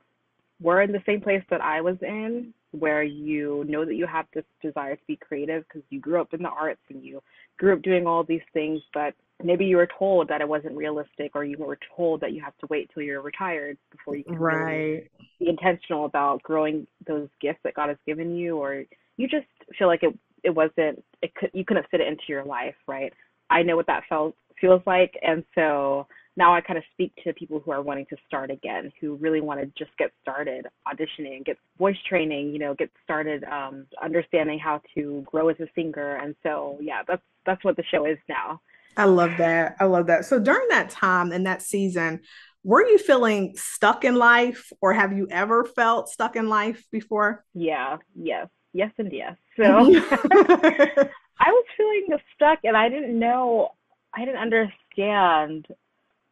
were 0.61 0.83
in 0.83 0.93
the 0.93 1.03
same 1.07 1.21
place 1.21 1.43
that 1.51 1.61
I 1.61 1.81
was 1.81 1.97
in, 2.03 2.53
where 2.73 3.03
you 3.03 3.65
know 3.69 3.85
that 3.85 3.95
you 3.95 4.07
have 4.07 4.27
this 4.35 4.45
desire 4.63 4.97
to 4.97 5.03
be 5.07 5.17
creative 5.17 5.65
because 5.69 5.83
you 5.91 6.01
grew 6.01 6.21
up 6.21 6.35
in 6.35 6.43
the 6.43 6.49
arts 6.49 6.81
and 6.89 7.05
you 7.05 7.23
grew 7.59 7.75
up 7.75 7.83
doing 7.83 8.07
all 8.07 8.25
these 8.25 8.41
things, 8.53 8.81
but 8.95 9.15
maybe 9.45 9.65
you 9.65 9.77
were 9.77 9.89
told 9.99 10.29
that 10.29 10.41
it 10.41 10.49
wasn't 10.49 10.77
realistic, 10.77 11.33
or 11.35 11.45
you 11.45 11.57
were 11.59 11.79
told 11.97 12.21
that 12.21 12.33
you 12.33 12.43
have 12.43 12.57
to 12.59 12.67
wait 12.71 12.91
till 12.93 13.03
you're 13.03 13.23
retired 13.23 13.77
before 13.91 14.17
you 14.17 14.25
can 14.25 14.37
right. 14.37 14.57
really 14.57 15.11
be 15.39 15.49
intentional 15.49 16.05
about 16.05 16.43
growing 16.43 16.87
those 17.07 17.29
gifts 17.41 17.61
that 17.65 17.75
God 17.75 17.89
has 17.89 17.99
given 18.07 18.37
you, 18.37 18.57
or 18.57 18.85
you 19.17 19.29
just 19.29 19.47
feel 19.79 19.89
like 19.89 20.03
it 20.03 20.17
it 20.45 20.51
wasn't 20.51 21.03
it 21.23 21.35
could 21.35 21.51
you 21.53 21.65
couldn't 21.65 21.87
fit 21.91 22.01
it 22.01 22.09
into 22.09 22.25
your 22.29 22.45
life, 22.45 22.75
right? 22.87 23.13
I 23.51 23.63
know 23.63 23.77
what 23.77 23.87
that 23.87 24.05
felt 24.09 24.35
feels 24.61 24.83
like, 24.87 25.13
and 25.23 25.45
so 25.55 26.07
now 26.37 26.55
I 26.55 26.61
kind 26.61 26.79
of 26.79 26.85
speak 26.93 27.13
to 27.25 27.33
people 27.35 27.61
who 27.61 27.73
are 27.73 27.83
wanting 27.83 28.07
to 28.07 28.17
start 28.27 28.51
again, 28.51 28.91
who 29.01 29.17
really 29.17 29.41
want 29.41 29.61
to 29.61 29.67
just 29.77 29.97
get 29.99 30.13
started 30.23 30.67
auditioning, 30.89 31.45
get 31.45 31.59
voice 31.79 31.97
training, 32.09 32.53
you 32.53 32.59
know, 32.59 32.75
get 32.75 32.91
started 33.05 33.45
um, 33.45 33.87
understanding 34.03 34.59
how 34.59 34.81
to 34.95 35.23
grow 35.27 35.49
as 35.49 35.61
a 35.61 35.67
singer. 35.75 36.17
And 36.17 36.35
so, 36.43 36.79
yeah, 36.81 37.03
that's 37.07 37.23
that's 37.45 37.63
what 37.65 37.77
the 37.77 37.85
show 37.91 38.07
is 38.07 38.19
now. 38.29 38.61
I 38.97 39.05
love 39.05 39.33
that. 39.39 39.77
I 39.81 39.85
love 39.85 40.07
that. 40.07 40.25
So 40.25 40.39
during 40.39 40.69
that 40.69 40.91
time 40.91 41.33
and 41.33 41.47
that 41.47 41.63
season, 41.63 42.21
were 42.65 42.87
you 42.87 42.99
feeling 42.99 43.55
stuck 43.57 44.05
in 44.05 44.15
life, 44.15 44.73
or 44.81 44.93
have 44.93 45.13
you 45.13 45.27
ever 45.31 45.65
felt 45.65 46.09
stuck 46.09 46.37
in 46.37 46.49
life 46.49 46.85
before? 46.91 47.45
Yeah. 47.55 47.97
Yes. 48.15 48.49
Yes, 48.73 48.93
and 48.99 49.13
yes. 49.13 49.37
So 49.57 49.65
I 49.67 51.51
was 51.51 51.65
feeling 51.77 52.07
stuck 52.35 52.61
and 52.65 52.75
I 52.75 52.89
didn't 52.89 53.19
know, 53.19 53.73
I 54.15 54.25
didn't 54.25 54.41
understand 54.41 55.67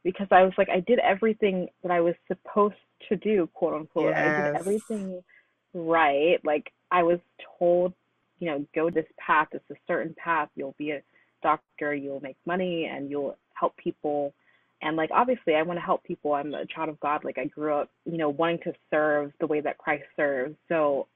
because 0.04 0.28
I 0.30 0.44
was 0.44 0.52
like, 0.56 0.70
I 0.70 0.80
did 0.80 0.98
everything 1.00 1.68
that 1.82 1.90
I 1.90 2.00
was 2.00 2.14
supposed 2.28 2.76
to 3.10 3.16
do, 3.16 3.46
quote 3.52 3.74
unquote. 3.74 4.14
Yes. 4.14 4.18
I 4.18 4.42
did 4.42 4.56
everything 4.56 5.22
right. 5.74 6.38
Like 6.44 6.72
I 6.90 7.02
was 7.02 7.18
told 7.58 7.92
you 8.40 8.46
know, 8.50 8.66
go 8.74 8.90
this 8.90 9.06
path. 9.18 9.48
It's 9.52 9.70
a 9.70 9.74
certain 9.86 10.14
path. 10.14 10.48
You'll 10.56 10.74
be 10.78 10.90
a 10.90 11.02
doctor. 11.42 11.94
You'll 11.94 12.20
make 12.20 12.36
money, 12.46 12.86
and 12.92 13.10
you'll 13.10 13.36
help 13.54 13.76
people. 13.76 14.32
And 14.82 14.96
like 14.96 15.10
obviously, 15.12 15.54
I 15.54 15.62
want 15.62 15.78
to 15.78 15.84
help 15.84 16.02
people. 16.04 16.34
I'm 16.34 16.54
a 16.54 16.66
child 16.66 16.88
of 16.88 16.98
God. 17.00 17.24
Like 17.24 17.38
I 17.38 17.46
grew 17.46 17.74
up, 17.74 17.90
you 18.04 18.16
know, 18.16 18.30
wanting 18.30 18.60
to 18.64 18.72
serve 18.90 19.32
the 19.40 19.46
way 19.46 19.60
that 19.60 19.78
Christ 19.78 20.04
serves. 20.16 20.56
So 20.68 21.06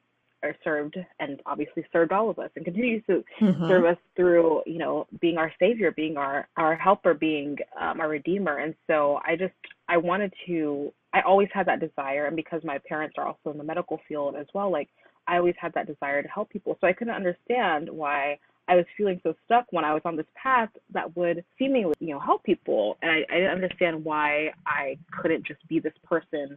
or 0.43 0.54
served 0.62 0.99
and 1.21 1.40
obviously 1.47 1.87
served 1.90 2.12
all 2.12 2.28
of 2.28 2.38
us 2.38 2.50
and 2.54 2.66
continues 2.66 3.02
to 3.07 3.25
mm-hmm. 3.40 3.66
serve 3.66 3.87
us 3.87 3.97
through 4.14 4.61
you 4.66 4.76
know 4.76 5.07
being 5.19 5.38
our 5.38 5.50
savior 5.59 5.90
being 5.90 6.19
our 6.19 6.47
our 6.59 6.76
helper 6.76 7.14
being 7.14 7.57
um, 7.81 7.99
our 7.99 8.11
redeemer 8.11 8.59
and 8.59 8.75
so 8.87 9.19
i 9.26 9.35
just 9.35 9.54
i 9.88 9.97
wanted 9.97 10.31
to 10.47 10.93
i 11.14 11.23
always 11.23 11.49
had 11.50 11.64
that 11.64 11.81
desire 11.81 12.26
and 12.26 12.37
because 12.37 12.61
my 12.62 12.76
parents 12.87 13.14
are 13.16 13.26
also 13.26 13.52
in 13.52 13.57
the 13.57 13.64
medical 13.64 13.99
field 14.07 14.37
as 14.37 14.45
well 14.52 14.71
like 14.71 14.90
I 15.26 15.38
always 15.38 15.54
had 15.59 15.73
that 15.75 15.87
desire 15.87 16.23
to 16.23 16.28
help 16.28 16.50
people. 16.50 16.76
So 16.81 16.87
I 16.87 16.93
couldn't 16.93 17.14
understand 17.14 17.88
why 17.88 18.38
I 18.66 18.76
was 18.76 18.87
feeling 18.97 19.21
so 19.23 19.35
stuck 19.44 19.66
when 19.71 19.85
I 19.85 19.92
was 19.92 20.02
on 20.04 20.16
this 20.16 20.26
path 20.35 20.71
that 20.92 21.14
would 21.16 21.44
seemingly, 21.59 21.94
you 22.00 22.14
know, 22.14 22.21
help 22.21 22.44
people. 22.44 22.97
And 23.02 23.11
I, 23.11 23.16
I 23.30 23.37
didn't 23.37 23.50
understand 23.50 24.04
why 24.04 24.52
I 24.66 24.97
couldn't 25.21 25.47
just 25.47 25.66
be 25.68 25.80
this 25.80 25.94
person 26.02 26.56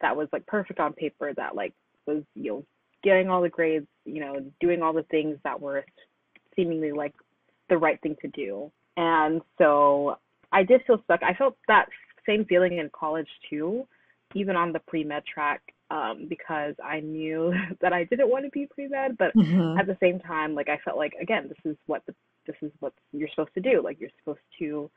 that 0.00 0.16
was 0.16 0.28
like 0.32 0.46
perfect 0.46 0.80
on 0.80 0.92
paper, 0.92 1.32
that 1.34 1.54
like 1.54 1.74
was, 2.06 2.22
you 2.34 2.50
know, 2.52 2.64
getting 3.04 3.28
all 3.28 3.42
the 3.42 3.48
grades, 3.48 3.86
you 4.04 4.20
know, 4.20 4.44
doing 4.60 4.82
all 4.82 4.92
the 4.92 5.04
things 5.04 5.38
that 5.44 5.60
were 5.60 5.84
seemingly 6.56 6.92
like 6.92 7.14
the 7.68 7.78
right 7.78 8.00
thing 8.00 8.16
to 8.22 8.28
do. 8.28 8.70
And 8.96 9.40
so 9.58 10.18
I 10.50 10.64
did 10.64 10.82
feel 10.86 11.00
stuck. 11.04 11.22
I 11.22 11.34
felt 11.34 11.56
that 11.68 11.86
same 12.26 12.44
feeling 12.46 12.78
in 12.78 12.90
college 12.92 13.28
too, 13.48 13.86
even 14.34 14.56
on 14.56 14.72
the 14.72 14.80
pre 14.80 15.04
med 15.04 15.22
track 15.24 15.62
um, 15.90 16.26
because 16.28 16.74
I 16.84 17.00
knew 17.00 17.52
that 17.80 17.92
I 17.92 18.04
didn't 18.04 18.30
want 18.30 18.44
to 18.44 18.50
be 18.50 18.68
pre 18.70 18.88
med, 18.88 19.16
but 19.18 19.34
mm-hmm. 19.34 19.78
at 19.78 19.86
the 19.86 19.96
same 20.00 20.20
time, 20.20 20.54
like 20.54 20.68
I 20.68 20.78
felt 20.84 20.96
like 20.96 21.14
again, 21.20 21.48
this 21.48 21.72
is 21.72 21.76
what 21.86 22.02
the, 22.06 22.14
this 22.46 22.56
is 22.62 22.72
what 22.80 22.92
you're 23.12 23.28
supposed 23.30 23.54
to 23.54 23.60
do. 23.60 23.82
Like 23.82 24.00
you're 24.00 24.10
supposed 24.18 24.44
to 24.58 24.90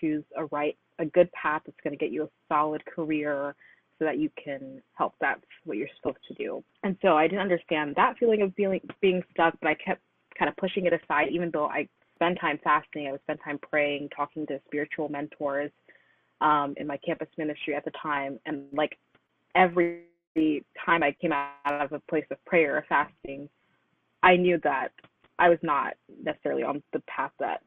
choose 0.00 0.24
a 0.36 0.44
right, 0.46 0.76
a 0.98 1.06
good 1.06 1.30
path 1.32 1.62
that's 1.64 1.78
going 1.82 1.96
to 1.96 1.98
get 1.98 2.12
you 2.12 2.24
a 2.24 2.28
solid 2.48 2.84
career, 2.84 3.54
so 3.98 4.04
that 4.04 4.18
you 4.18 4.30
can 4.42 4.80
help. 4.94 5.14
That's 5.20 5.40
what 5.64 5.76
you're 5.76 5.88
supposed 5.96 6.24
to 6.28 6.34
do. 6.34 6.62
And 6.84 6.96
so 7.02 7.16
I 7.16 7.26
didn't 7.26 7.42
understand 7.42 7.94
that 7.96 8.16
feeling 8.18 8.42
of 8.42 8.54
feeling 8.54 8.80
being 9.00 9.22
stuck, 9.32 9.54
but 9.60 9.68
I 9.68 9.74
kept 9.74 10.02
kind 10.38 10.48
of 10.48 10.56
pushing 10.56 10.86
it 10.86 10.92
aside, 10.92 11.28
even 11.32 11.50
though 11.52 11.66
I 11.66 11.88
spend 12.14 12.38
time 12.40 12.58
fasting, 12.62 13.06
I 13.08 13.12
would 13.12 13.22
spend 13.22 13.40
time 13.44 13.58
praying, 13.58 14.10
talking 14.14 14.46
to 14.46 14.60
spiritual 14.66 15.08
mentors 15.08 15.70
um, 16.40 16.74
in 16.76 16.86
my 16.86 16.96
campus 16.98 17.28
ministry 17.36 17.74
at 17.74 17.84
the 17.84 17.92
time, 18.00 18.38
and 18.46 18.64
like 18.72 18.96
every 19.54 20.02
the 20.34 20.62
time 20.84 21.02
I 21.02 21.12
came 21.20 21.32
out 21.32 21.52
of 21.66 21.92
a 21.92 22.00
place 22.00 22.26
of 22.30 22.42
prayer 22.44 22.76
or 22.76 22.84
fasting, 22.88 23.48
I 24.22 24.36
knew 24.36 24.58
that 24.64 24.92
I 25.38 25.48
was 25.48 25.58
not 25.62 25.94
necessarily 26.22 26.62
on 26.62 26.82
the 26.92 27.00
path 27.00 27.32
that 27.38 27.62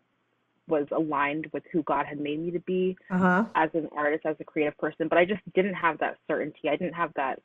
was 0.67 0.87
aligned 0.91 1.47
with 1.53 1.63
who 1.71 1.83
God 1.83 2.05
had 2.05 2.19
made 2.19 2.39
me 2.39 2.51
to 2.51 2.59
be 2.59 2.97
uh-huh. 3.09 3.45
as 3.55 3.69
an 3.73 3.87
artist, 3.95 4.25
as 4.25 4.35
a 4.39 4.43
creative 4.43 4.77
person. 4.77 5.07
But 5.07 5.17
I 5.17 5.25
just 5.25 5.41
didn't 5.53 5.73
have 5.73 5.97
that 5.99 6.17
certainty. 6.27 6.69
I 6.69 6.75
didn't 6.75 6.93
have 6.93 7.13
that 7.15 7.39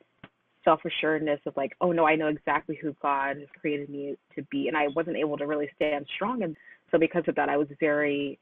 self 0.65 0.81
assuredness 0.85 1.41
of 1.47 1.57
like, 1.57 1.77
oh 1.81 1.93
no, 1.93 2.07
I 2.07 2.17
know 2.17 2.29
exactly 2.29 2.79
who 2.81 2.95
God 3.01 3.39
has 3.39 3.49
created 3.61 3.89
me 3.89 4.17
to 4.35 4.43
be. 4.51 4.69
And 4.69 4.77
I 4.77 4.89
wasn't 4.89 5.17
able 5.17 5.39
to 5.39 5.47
really 5.47 5.71
stand 5.77 6.07
strong. 6.15 6.43
And 6.43 6.57
so 6.91 6.99
because 6.99 7.25
of 7.29 7.35
that, 7.37 7.49
I 7.49 7.57
was 7.57 7.69
very, 7.81 8.39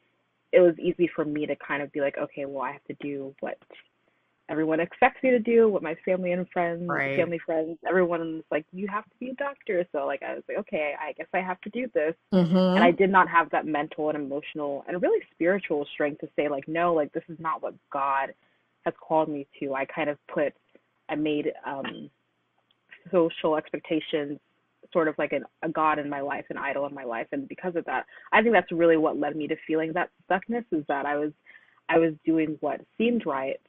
it 0.52 0.60
was 0.60 0.74
easy 0.78 1.08
for 1.14 1.24
me 1.24 1.46
to 1.46 1.56
kind 1.56 1.82
of 1.82 1.92
be 1.92 2.00
like, 2.00 2.16
okay, 2.18 2.46
well, 2.46 2.62
I 2.62 2.72
have 2.72 2.84
to 2.84 2.94
do 3.00 3.34
what 3.40 3.58
everyone 4.50 4.80
expects 4.80 5.22
me 5.22 5.30
to 5.30 5.38
do, 5.38 5.68
what 5.68 5.82
my 5.82 5.94
family 6.04 6.32
and 6.32 6.46
friends, 6.50 6.86
right. 6.86 7.16
family 7.18 7.40
friends, 7.44 7.78
everyone's 7.88 8.44
like, 8.50 8.66
you 8.72 8.86
have 8.88 9.04
to 9.04 9.16
be 9.18 9.30
a 9.30 9.34
doctor. 9.34 9.86
So 9.92 10.06
like 10.06 10.22
I 10.22 10.34
was 10.34 10.42
like, 10.48 10.58
okay, 10.58 10.94
I 11.00 11.12
guess 11.12 11.28
I 11.32 11.38
have 11.40 11.60
to 11.62 11.70
do 11.70 11.86
this. 11.94 12.14
Mm-hmm. 12.32 12.56
And 12.56 12.84
I 12.84 12.90
did 12.90 13.10
not 13.10 13.28
have 13.28 13.50
that 13.50 13.66
mental 13.66 14.10
and 14.10 14.18
emotional 14.18 14.84
and 14.86 15.00
really 15.00 15.24
spiritual 15.32 15.86
strength 15.92 16.20
to 16.20 16.28
say 16.36 16.48
like, 16.48 16.68
no, 16.68 16.92
like 16.92 17.12
this 17.12 17.24
is 17.28 17.38
not 17.40 17.62
what 17.62 17.74
God 17.90 18.34
has 18.84 18.94
called 19.00 19.28
me 19.28 19.46
to. 19.60 19.74
I 19.74 19.86
kind 19.86 20.10
of 20.10 20.18
put, 20.32 20.52
I 21.08 21.14
made 21.14 21.52
um, 21.66 22.10
social 23.10 23.56
expectations 23.56 24.38
sort 24.92 25.08
of 25.08 25.14
like 25.18 25.32
an, 25.32 25.44
a 25.62 25.68
god 25.68 25.98
in 25.98 26.08
my 26.08 26.20
life, 26.20 26.44
an 26.50 26.58
idol 26.58 26.86
in 26.86 26.94
my 26.94 27.04
life, 27.04 27.26
and 27.32 27.48
because 27.48 27.74
of 27.76 27.84
that, 27.86 28.04
I 28.32 28.42
think 28.42 28.54
that's 28.54 28.70
really 28.70 28.96
what 28.96 29.18
led 29.18 29.34
me 29.34 29.48
to 29.48 29.56
feeling 29.66 29.92
that 29.94 30.10
stuckness. 30.30 30.64
Is 30.70 30.84
that 30.88 31.04
I 31.06 31.16
was, 31.16 31.32
I 31.88 31.98
was 31.98 32.12
doing 32.24 32.56
what 32.60 32.80
seemed 32.96 33.26
right, 33.26 33.60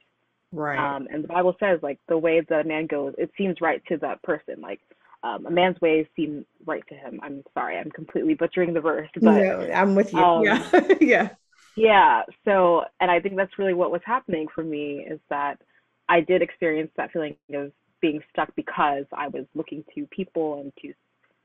Right. 0.52 0.78
Um, 0.78 1.08
and 1.10 1.24
the 1.24 1.28
Bible 1.28 1.56
says, 1.58 1.80
like, 1.82 1.98
the 2.08 2.18
way 2.18 2.40
that 2.40 2.64
a 2.64 2.68
man 2.68 2.86
goes, 2.86 3.14
it 3.18 3.30
seems 3.36 3.60
right 3.60 3.82
to 3.88 3.96
that 3.98 4.22
person. 4.22 4.60
Like, 4.60 4.80
um, 5.22 5.46
a 5.46 5.50
man's 5.50 5.80
ways 5.80 6.06
seem 6.14 6.46
right 6.64 6.84
to 6.88 6.94
him. 6.94 7.20
I'm 7.22 7.42
sorry, 7.54 7.76
I'm 7.78 7.90
completely 7.90 8.34
butchering 8.34 8.74
the 8.74 8.80
verse, 8.80 9.08
but 9.14 9.22
no, 9.22 9.70
I'm 9.74 9.94
with 9.94 10.12
you. 10.12 10.18
Um, 10.18 10.44
yeah. 10.44 10.70
yeah. 11.00 11.28
Yeah. 11.76 12.22
So, 12.44 12.84
and 13.00 13.10
I 13.10 13.20
think 13.20 13.36
that's 13.36 13.58
really 13.58 13.74
what 13.74 13.90
was 13.90 14.00
happening 14.04 14.46
for 14.54 14.62
me 14.64 15.06
is 15.08 15.20
that 15.28 15.60
I 16.08 16.20
did 16.20 16.42
experience 16.42 16.90
that 16.96 17.12
feeling 17.12 17.36
of 17.54 17.72
being 18.00 18.22
stuck 18.30 18.54
because 18.54 19.04
I 19.12 19.28
was 19.28 19.44
looking 19.54 19.84
to 19.94 20.06
people 20.06 20.60
and 20.60 20.72
to 20.82 20.92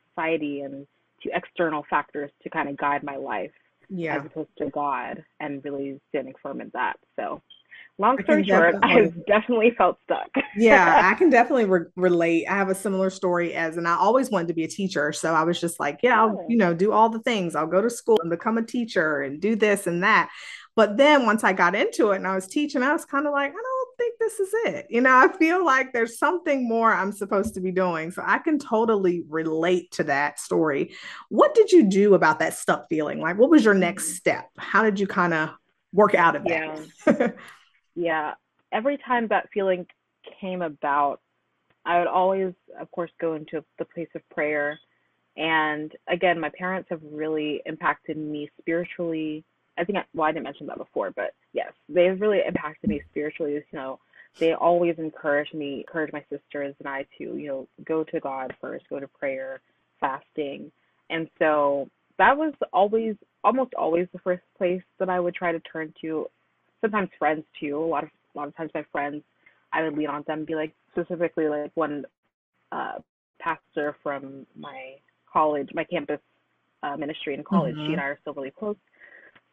society 0.10 0.62
and 0.62 0.86
to 1.24 1.29
external 1.34 1.86
factors 1.89 2.31
to 2.43 2.50
kind 2.50 2.70
of 2.70 2.77
guide 2.77 3.03
my 3.03 3.15
life 3.15 3.51
yeah. 3.89 4.17
as 4.17 4.25
opposed 4.25 4.50
to 4.58 4.70
God 4.70 5.24
and 5.39 5.63
really 5.63 6.00
standing 6.10 6.34
firm 6.41 6.62
in 6.62 6.72
that. 6.74 6.98
So 7.17 7.41
long 7.98 8.21
story 8.24 8.43
short, 8.43 8.75
I've 8.83 9.25
definitely 9.25 9.71
felt 9.77 9.98
stuck. 10.03 10.29
yeah, 10.57 11.10
I 11.12 11.13
can 11.17 11.29
definitely 11.29 11.65
re- 11.65 11.86
relate. 11.95 12.48
I 12.48 12.55
have 12.55 12.69
a 12.69 12.75
similar 12.75 13.10
story 13.10 13.53
as, 13.53 13.77
and 13.77 13.88
I 13.88 13.95
always 13.95 14.29
wanted 14.29 14.48
to 14.50 14.53
be 14.53 14.63
a 14.63 14.67
teacher. 14.67 15.12
So 15.13 15.33
I 15.33 15.43
was 15.43 15.60
just 15.60 15.79
like, 15.79 16.00
yeah, 16.03 16.21
I'll, 16.21 16.45
you 16.50 16.57
know, 16.57 16.74
do 16.74 16.91
all 16.91 17.10
the 17.10 17.19
things. 17.19 17.55
I'll 17.55 17.67
go 17.67 17.81
to 17.81 17.89
school 17.89 18.19
and 18.21 18.29
become 18.29 18.57
a 18.57 18.63
teacher 18.63 19.21
and 19.21 19.39
do 19.39 19.55
this 19.55 19.88
and 19.88 20.03
that. 20.03 20.29
But 20.75 20.98
then 20.98 21.25
once 21.25 21.43
I 21.43 21.53
got 21.53 21.75
into 21.75 22.12
it 22.12 22.17
and 22.17 22.27
I 22.27 22.36
was 22.36 22.48
teaching, 22.48 22.81
I 22.81 22.93
was 22.93 23.03
kind 23.03 23.27
of 23.27 23.33
like, 23.33 23.51
I 23.51 23.53
don't 23.53 23.98
think 23.98 24.19
this 24.19 24.39
is 24.39 24.50
it. 24.65 24.88
You 24.89 25.01
know, 25.01 25.13
I 25.13 25.27
feel 25.38 25.65
like 25.65 25.91
there's 25.91 26.17
something 26.17 26.67
more 26.67 26.93
I'm 26.93 27.12
supposed 27.12 27.55
to 27.55 27.62
be 27.62 27.71
doing. 27.71 28.10
So 28.12 28.24
I 28.25 28.38
can 28.38 28.57
totally 28.57 29.24
relate 29.27 29.91
to 29.93 30.05
that 30.05 30.39
story. 30.39 30.95
What 31.29 31.53
did 31.53 31.71
you 31.71 31.89
do 31.89 32.13
about 32.13 32.39
that 32.39 32.53
stuck 32.53 32.88
feeling? 32.88 33.19
Like, 33.19 33.38
what 33.38 33.50
was 33.50 33.65
your 33.65 33.74
next 33.74 34.05
mm-hmm. 34.05 34.15
step? 34.15 34.50
How 34.57 34.81
did 34.81 35.00
you 35.00 35.07
kind 35.07 35.33
of 35.33 35.50
work 35.91 36.15
out 36.15 36.38
of 36.38 36.45
that? 36.45 36.79
Yeah. 37.05 37.27
yeah, 37.95 38.33
every 38.71 38.98
time 38.98 39.27
that 39.27 39.50
feeling 39.53 39.86
came 40.39 40.62
about, 40.62 41.19
I 41.86 42.00
would 42.00 42.07
always, 42.07 42.53
of 42.79 42.91
course, 42.91 43.12
go 43.19 43.33
into 43.33 43.63
the 43.79 43.86
place 43.86 44.10
of 44.15 44.27
prayer. 44.29 44.79
And 45.38 45.91
again, 46.07 46.39
my 46.39 46.51
parents 46.57 46.89
have 46.89 47.01
really 47.12 47.62
impacted 47.65 48.17
me 48.17 48.50
spiritually. 48.60 49.43
I 49.77 49.83
think, 49.83 49.98
I, 49.98 50.03
well, 50.13 50.27
I 50.27 50.31
didn't 50.31 50.43
mention 50.43 50.67
that 50.67 50.77
before, 50.77 51.12
but 51.12 51.33
yes, 51.53 51.71
they've 51.89 52.19
really 52.19 52.41
impacted 52.45 52.89
me 52.89 53.01
spiritually. 53.10 53.53
You 53.53 53.63
know, 53.74 54.00
they 54.39 54.53
always 54.53 54.95
encourage 54.98 55.53
me, 55.53 55.79
encourage 55.79 56.13
my 56.13 56.24
sisters 56.29 56.75
and 56.79 56.88
I 56.88 57.05
to, 57.17 57.24
you 57.38 57.48
know, 57.48 57.67
go 57.86 58.03
to 58.03 58.19
God 58.19 58.53
first, 58.62 58.89
go 58.89 59.00
to 59.00 59.07
prayer, 59.07 59.62
fasting. 60.00 60.71
And 61.10 61.29
so 61.39 61.89
that 62.17 62.38
was 62.38 62.53
always, 62.71 63.15
almost 63.43 63.74
always 63.74 64.07
the 64.13 64.19
first 64.19 64.43
place 64.57 64.83
that 65.00 65.10
I 65.10 65.19
would 65.19 65.33
try 65.33 65.51
to 65.51 65.60
turn 65.62 65.93
to 66.01 66.27
sometimes 66.81 67.09
friends 67.17 67.43
too. 67.59 67.77
A 67.77 67.85
lot 67.85 68.03
of 68.03 68.09
a 68.33 68.38
lot 68.38 68.47
of 68.47 68.55
times 68.55 68.71
my 68.73 68.85
friends, 68.91 69.23
I 69.73 69.83
would 69.83 69.97
lean 69.97 70.07
on 70.07 70.23
them, 70.27 70.45
be 70.45 70.55
like 70.55 70.73
specifically 70.91 71.47
like 71.47 71.71
one 71.75 72.05
uh, 72.71 72.95
pastor 73.39 73.95
from 74.01 74.45
my 74.57 74.95
college, 75.31 75.69
my 75.73 75.83
campus 75.83 76.19
uh, 76.83 76.95
ministry 76.97 77.33
in 77.33 77.43
college. 77.43 77.75
Mm-hmm. 77.75 77.88
She 77.88 77.93
and 77.93 78.01
I 78.01 78.05
are 78.05 78.17
still 78.21 78.33
really 78.33 78.51
close. 78.51 78.75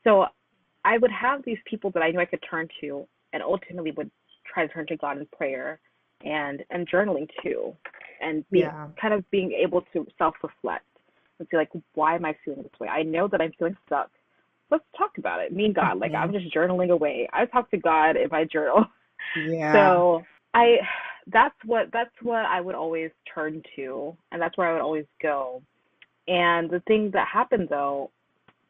So 0.04 0.26
I 0.84 0.98
would 0.98 1.10
have 1.10 1.44
these 1.44 1.58
people 1.66 1.90
that 1.92 2.02
I 2.02 2.10
knew 2.10 2.20
I 2.20 2.24
could 2.24 2.42
turn 2.48 2.68
to, 2.80 3.06
and 3.32 3.42
ultimately 3.42 3.90
would 3.92 4.10
try 4.52 4.66
to 4.66 4.72
turn 4.72 4.86
to 4.86 4.96
God 4.96 5.18
in 5.18 5.26
prayer 5.26 5.80
and 6.24 6.64
and 6.70 6.88
journaling 6.88 7.28
too, 7.42 7.74
and 8.20 8.48
be 8.50 8.60
yeah. 8.60 8.88
kind 9.00 9.14
of 9.14 9.28
being 9.30 9.52
able 9.52 9.82
to 9.92 10.06
self 10.16 10.34
reflect 10.42 10.84
and 11.38 11.48
see 11.50 11.56
like 11.56 11.70
why 11.94 12.14
am 12.14 12.24
I 12.24 12.36
feeling 12.44 12.62
this 12.62 12.80
way? 12.80 12.88
I 12.88 13.02
know 13.02 13.28
that 13.28 13.40
I'm 13.40 13.52
feeling 13.58 13.76
stuck 13.86 14.10
let's 14.70 14.84
talk 14.96 15.18
about 15.18 15.40
it. 15.40 15.52
Me 15.52 15.66
and 15.66 15.74
God, 15.74 15.98
like 15.98 16.14
I'm 16.14 16.32
just 16.32 16.54
journaling 16.54 16.90
away. 16.90 17.28
I 17.32 17.46
talk 17.46 17.70
to 17.70 17.76
God 17.76 18.16
if 18.16 18.32
I 18.32 18.44
journal. 18.44 18.84
Yeah. 19.36 19.74
So 19.74 20.22
I 20.54 20.76
that's 21.30 21.54
what 21.66 21.88
that's 21.92 22.14
what 22.22 22.46
I 22.46 22.62
would 22.62 22.74
always 22.74 23.10
turn 23.34 23.62
to 23.76 24.16
and 24.32 24.40
that's 24.40 24.56
where 24.56 24.68
I 24.68 24.72
would 24.72 24.80
always 24.80 25.04
go. 25.20 25.60
And 26.26 26.70
the 26.70 26.80
thing 26.86 27.10
that 27.12 27.28
happened 27.30 27.68
though, 27.68 28.10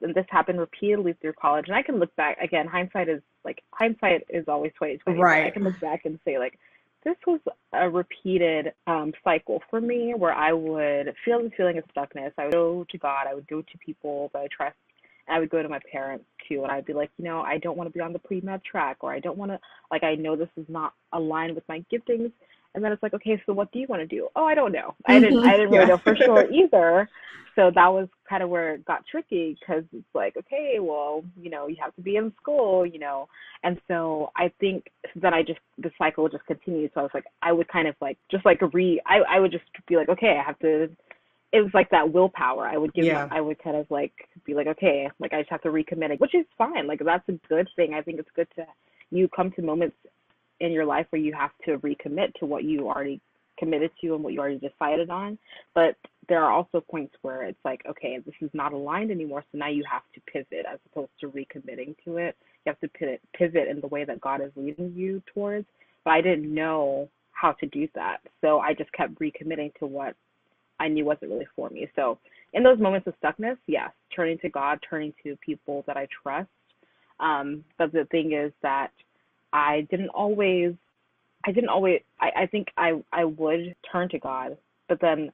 and 0.01 0.13
this 0.15 0.27
happened 0.31 0.59
repeatedly 0.59 1.15
through 1.21 1.35
college, 1.35 1.67
and 1.69 1.77
I 1.77 1.83
can 1.83 2.01
look 2.01 2.15
back 2.17 2.39
again, 2.43 2.67
hindsight 2.67 3.09
is 3.09 3.23
like 3.45 3.63
hindsight 3.71 4.27
is 4.29 4.47
always 4.49 4.73
twenty 4.77 4.97
twenty. 4.97 5.21
Right. 5.21 5.47
I 5.47 5.51
can 5.51 5.63
look 5.63 5.79
back 5.81 6.07
and 6.07 6.19
say 6.25 6.39
like 6.39 6.59
this 7.05 7.17
was 7.27 7.41
a 7.73 7.89
repeated 7.89 8.73
um, 8.87 9.13
cycle 9.23 9.63
for 9.71 9.81
me 9.81 10.15
where 10.17 10.33
I 10.33 10.53
would 10.53 11.15
feel 11.25 11.43
the 11.43 11.51
feeling 11.57 11.79
of 11.79 11.85
stuckness. 11.97 12.33
I 12.37 12.47
would 12.47 12.53
go 12.53 12.87
to 12.91 12.99
God, 12.99 13.27
I 13.29 13.35
would 13.35 13.47
go 13.47 13.63
to 13.63 13.79
people 13.79 14.31
that 14.33 14.41
I 14.41 14.49
trust 14.55 14.77
I 15.31 15.39
would 15.39 15.51
go 15.51 15.63
to 15.63 15.69
my 15.69 15.81
parents 15.91 16.25
too, 16.49 16.63
and 16.63 16.73
I'd 16.73 16.87
be 16.87 16.93
like, 16.93 17.11
you 17.19 17.25
know, 17.25 17.41
I 17.41 17.59
don't 17.59 17.77
want 17.77 17.89
to 17.89 17.93
be 17.93 18.01
on 18.01 18.13
the 18.13 18.19
pre 18.19 18.41
med 18.41 18.63
track, 18.65 18.99
or 19.01 19.13
I 19.13 19.21
don't 19.21 19.39
want 19.39 19.51
to, 19.53 19.59
like, 19.91 20.03
I 20.03 20.15
know 20.15 20.37
this 20.37 20.49
is 20.57 20.67
not 20.69 20.95
aligned 21.13 21.55
with 21.55 21.65
my 21.69 21.85
giftings. 21.93 22.33
and 22.75 22.85
then 22.85 22.93
it's 22.93 23.03
like, 23.03 23.15
okay, 23.15 23.41
so 23.47 23.53
what 23.53 23.73
do 23.73 23.79
you 23.79 23.87
want 23.89 24.03
to 24.03 24.07
do? 24.07 24.29
Oh, 24.37 24.45
I 24.45 24.55
don't 24.55 24.73
know. 24.73 24.95
I 25.07 25.19
didn't. 25.19 25.39
I 25.39 25.53
didn't 25.53 25.67
mm-hmm. 25.67 25.75
really 25.75 25.89
yeah. 25.89 25.95
know 25.95 25.99
for 25.99 26.17
sure 26.17 26.51
either. 26.53 27.09
So 27.59 27.73
that 27.75 27.89
was 27.89 28.09
kind 28.29 28.45
of 28.45 28.51
where 28.51 28.75
it 28.75 28.85
got 28.85 29.05
tricky 29.11 29.57
because 29.59 29.83
it's 29.93 30.07
like, 30.15 30.37
okay, 30.37 30.77
well, 30.81 31.25
you 31.37 31.51
know, 31.51 31.67
you 31.67 31.75
have 31.81 31.93
to 31.97 32.03
be 32.03 32.15
in 32.15 32.33
school, 32.41 32.87
you 32.87 33.01
know, 33.01 33.29
and 33.65 33.81
so 33.89 34.31
I 34.37 34.53
think 34.61 34.85
then 35.17 35.35
I 35.35 35.43
just 35.43 35.59
the 35.77 35.91
cycle 35.99 36.29
just 36.29 36.47
continued. 36.47 36.93
So 36.95 37.01
I 37.01 37.03
was 37.03 37.11
like, 37.13 37.25
I 37.43 37.51
would 37.51 37.67
kind 37.67 37.89
of 37.89 37.97
like 38.01 38.17
just 38.31 38.47
like 38.47 38.61
re, 38.73 39.01
I 39.05 39.23
I 39.29 39.41
would 39.41 39.51
just 39.51 39.65
be 39.89 39.97
like, 39.97 40.09
okay, 40.09 40.39
I 40.41 40.47
have 40.47 40.59
to. 40.61 40.89
It 41.53 41.63
was 41.63 41.73
like 41.73 41.91
that 41.91 42.13
willpower. 42.13 42.67
I 42.67 42.77
would 42.77 42.93
give. 42.93 43.07
Yeah. 43.07 43.29
I 43.31 43.41
would 43.41 43.63
kind 43.63 43.77
of 43.77 43.87
like 43.91 44.13
be 44.45 44.55
like, 44.55 44.67
okay, 44.67 45.09
like 45.19 45.33
I 45.33 45.41
just 45.41 45.51
have 45.51 45.63
to 45.63 45.71
recommit, 45.71 46.19
which 46.21 46.35
is 46.35 46.45
fine. 46.57 46.87
Like 46.87 47.01
that's 47.05 47.29
a 47.29 47.39
good 47.49 47.69
thing. 47.77 47.95
I 47.95 48.03
think 48.03 48.19
it's 48.19 48.29
good 48.37 48.49
to 48.57 48.67
you 49.11 49.29
come 49.35 49.51
to 49.53 49.63
moments 49.63 49.97
in 50.61 50.73
your 50.73 50.85
life 50.85 51.07
where 51.11 51.23
you 51.23 51.33
have 51.33 51.53
to 51.65 51.79
recommit 51.79 52.35
to 52.35 52.47
what 52.47 52.65
you 52.65 52.89
already 52.89 53.21
committed 53.59 53.91
to 54.01 54.15
and 54.15 54.23
what 54.23 54.33
you 54.33 54.41
already 54.41 54.59
decided 54.59 55.11
on. 55.11 55.39
But 55.75 55.97
there 56.29 56.45
are 56.45 56.53
also 56.53 56.81
points 56.81 57.15
where 57.23 57.43
it's 57.45 57.59
like, 57.65 57.83
okay, 57.89 58.19
this 58.25 58.35
is 58.41 58.51
not 58.53 58.73
aligned 58.73 59.11
anymore. 59.11 59.45
So 59.51 59.59
now 59.59 59.69
you 59.69 59.85
have 59.91 60.03
to 60.15 60.21
pivot 60.31 60.67
as 60.71 60.79
opposed 60.91 61.11
to 61.21 61.29
recommitting 61.29 61.97
to 62.05 62.19
it. 62.19 62.37
You 62.65 62.73
have 62.73 62.81
to 62.81 62.89
pivot, 62.89 63.21
pivot 63.35 63.69
in 63.69 63.81
the 63.81 63.87
way 63.87 64.05
that 64.05 64.21
God 64.21 64.43
is 64.43 64.53
leading 64.55 64.93
you 64.95 65.23
towards. 65.33 65.67
But 66.05 66.11
I 66.11 66.21
didn't 66.21 66.53
know 66.53 67.09
how 67.33 67.53
to 67.53 67.67
do 67.67 67.89
that. 67.95 68.19
So 68.41 68.61
I 68.61 68.75
just 68.75 68.93
kept 68.93 69.15
recommitting 69.21 69.75
to 69.77 69.87
what 69.87 70.15
I 70.81 70.89
knew 70.89 71.05
wasn't 71.05 71.31
really 71.31 71.47
for 71.57 71.71
me. 71.71 71.89
So 71.97 72.19
in 72.53 72.63
those 72.63 72.79
moments 72.79 73.07
of 73.07 73.15
stuckness, 73.23 73.57
yes, 73.67 73.91
turning 74.15 74.39
to 74.39 74.49
God, 74.49 74.79
turning 74.89 75.13
to 75.23 75.37
people 75.45 75.85
that 75.87 75.97
I 75.97 76.07
trust. 76.23 76.49
Um, 77.21 77.65
but 77.79 77.93
the 77.93 78.07
thing 78.11 78.33
is 78.33 78.53
that 78.63 78.91
I 79.53 79.87
didn't 79.91 80.11
always 80.11 80.75
I 81.45 81.53
didn't 81.53 81.71
always 81.71 82.01
I, 82.21 82.43
I 82.43 82.47
think 82.47 82.69
I 82.77 83.03
I 83.13 83.25
would 83.25 83.75
turn 83.91 84.09
to 84.11 84.19
God, 84.19 84.57
but 84.89 85.01
then 85.01 85.33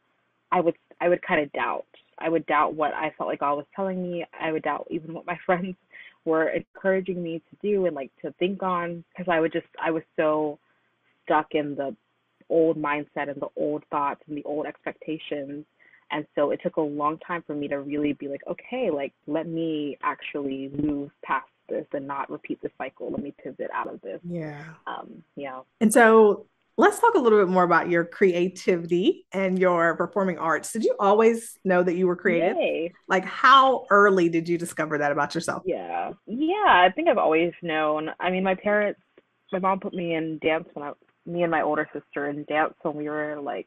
I 0.53 0.61
would 0.61 0.75
I 1.01 1.09
would 1.09 1.23
kind 1.23 1.43
of 1.43 1.53
doubt. 1.53 1.87
I 2.19 2.29
would 2.29 2.47
doubt 2.47 2.75
what 2.75 2.95
I 2.95 3.13
felt 3.17 3.29
like 3.29 3.41
God 3.41 3.57
was 3.57 3.67
telling 3.75 4.03
me. 4.03 4.25
I 4.41 4.53
would 4.53 4.63
doubt 4.63 4.87
even 4.91 5.13
what 5.13 5.27
my 5.27 5.39
friends 5.47 5.77
were 6.25 6.49
encouraging 6.49 7.23
me 7.23 7.43
to 7.51 7.57
do 7.69 7.87
and 7.87 7.95
like 7.95 8.11
to 8.23 8.33
think 8.39 8.63
on 8.63 9.05
because 9.11 9.31
I 9.31 9.41
would 9.41 9.53
just 9.53 9.67
I 9.83 9.91
was 9.91 10.03
so 10.17 10.59
stuck 11.25 11.49
in 11.53 11.75
the 11.75 11.95
old 12.51 12.77
mindset 12.77 13.31
and 13.31 13.41
the 13.41 13.49
old 13.57 13.83
thoughts 13.91 14.21
and 14.29 14.37
the 14.37 14.45
old 14.45 14.67
expectations 14.67 15.65
and 16.11 16.27
so 16.35 16.51
it 16.51 16.61
took 16.63 16.77
a 16.77 16.81
long 16.81 17.19
time 17.27 17.43
for 17.47 17.55
me 17.55 17.67
to 17.69 17.81
really 17.81 18.13
be 18.15 18.29
like 18.29 18.43
okay 18.49 18.91
like 18.91 19.13
let 19.27 19.47
me 19.47 19.97
actually 20.03 20.71
move 20.77 21.11
past 21.25 21.47
this 21.69 21.87
and 21.93 22.07
not 22.07 22.31
repeat 22.31 22.61
the 22.63 22.71
cycle. 22.79 23.11
Let 23.11 23.23
me 23.23 23.35
pivot 23.43 23.71
out 23.73 23.93
of 23.93 24.01
this. 24.01 24.21
Yeah. 24.25 24.63
Um, 24.87 25.23
yeah. 25.37 25.61
And 25.81 25.93
so 25.93 26.47
let's 26.77 26.99
talk 26.99 27.15
a 27.15 27.19
little 27.19 27.39
bit 27.39 27.49
more 27.49 27.63
about 27.63 27.89
your 27.89 28.05
creativity 28.05 29.27
and 29.33 29.59
your 29.59 29.97
performing 29.97 30.39
arts. 30.39 30.73
Did 30.73 30.85
you 30.85 30.95
always 30.99 31.59
know 31.65 31.83
that 31.83 31.95
you 31.95 32.07
were 32.07 32.17
creative? 32.17 32.57
Yay. 32.57 32.93
Like 33.09 33.25
how 33.25 33.87
early 33.91 34.29
did 34.29 34.49
you 34.49 34.59
discover 34.59 34.99
that 34.99 35.13
about 35.13 35.35
yourself? 35.35 35.63
Yeah. 35.65 36.13
Yeah, 36.27 36.65
I 36.67 36.91
think 36.95 37.09
I've 37.09 37.19
always 37.19 37.53
known. 37.63 38.11
I 38.21 38.31
mean, 38.31 38.45
my 38.45 38.55
parents, 38.55 39.01
my 39.53 39.59
mom 39.59 39.81
put 39.81 39.95
me 39.95 40.15
in 40.15 40.39
dance 40.39 40.69
when 40.75 40.89
I, 40.89 40.93
me 41.27 41.43
and 41.43 41.51
my 41.51 41.63
older 41.63 41.89
sister 41.93 42.29
in 42.29 42.45
dance 42.45 42.75
when 42.83 42.95
we 42.95 43.09
were 43.09 43.41
like 43.41 43.67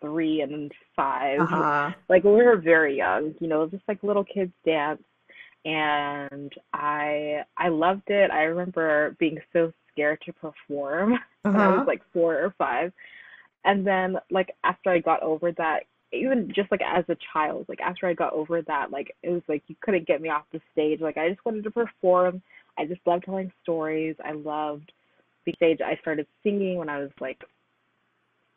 three 0.00 0.40
and 0.40 0.72
5 0.96 1.40
uh-huh. 1.40 1.90
Like 2.08 2.24
we 2.24 2.30
were 2.30 2.56
very 2.56 2.96
young, 2.96 3.34
you 3.40 3.48
know, 3.48 3.66
just 3.68 3.84
like 3.88 4.02
little 4.02 4.24
kids 4.24 4.52
dance 4.64 5.02
and 5.64 6.52
I 6.72 7.44
I 7.56 7.68
loved 7.68 8.08
it. 8.08 8.30
I 8.30 8.42
remember 8.42 9.16
being 9.18 9.38
so 9.52 9.72
scared 9.92 10.20
to 10.26 10.32
perform 10.32 11.14
uh-huh. 11.14 11.20
when 11.42 11.56
I 11.56 11.68
was 11.68 11.76
uh-huh. 11.78 11.84
like 11.86 12.02
four 12.12 12.34
or 12.34 12.54
five. 12.58 12.92
And 13.64 13.86
then 13.86 14.16
like 14.30 14.50
after 14.64 14.90
I 14.90 14.98
got 14.98 15.22
over 15.22 15.52
that, 15.52 15.84
even 16.12 16.52
just 16.54 16.70
like 16.70 16.82
as 16.82 17.04
a 17.08 17.16
child, 17.32 17.66
like 17.68 17.80
after 17.80 18.06
I 18.06 18.14
got 18.14 18.32
over 18.32 18.60
that, 18.62 18.90
like 18.90 19.14
it 19.22 19.30
was 19.30 19.42
like 19.48 19.62
you 19.68 19.76
couldn't 19.80 20.06
get 20.06 20.20
me 20.20 20.28
off 20.28 20.44
the 20.52 20.60
stage. 20.72 21.00
Like 21.00 21.16
I 21.16 21.28
just 21.28 21.44
wanted 21.44 21.64
to 21.64 21.70
perform. 21.70 22.42
I 22.78 22.86
just 22.86 23.00
loved 23.06 23.24
telling 23.24 23.52
stories. 23.62 24.16
I 24.24 24.32
loved 24.32 24.92
stage. 25.50 25.80
I 25.84 25.96
started 26.00 26.26
singing 26.42 26.76
when 26.76 26.88
I 26.88 26.98
was 26.98 27.10
like 27.20 27.42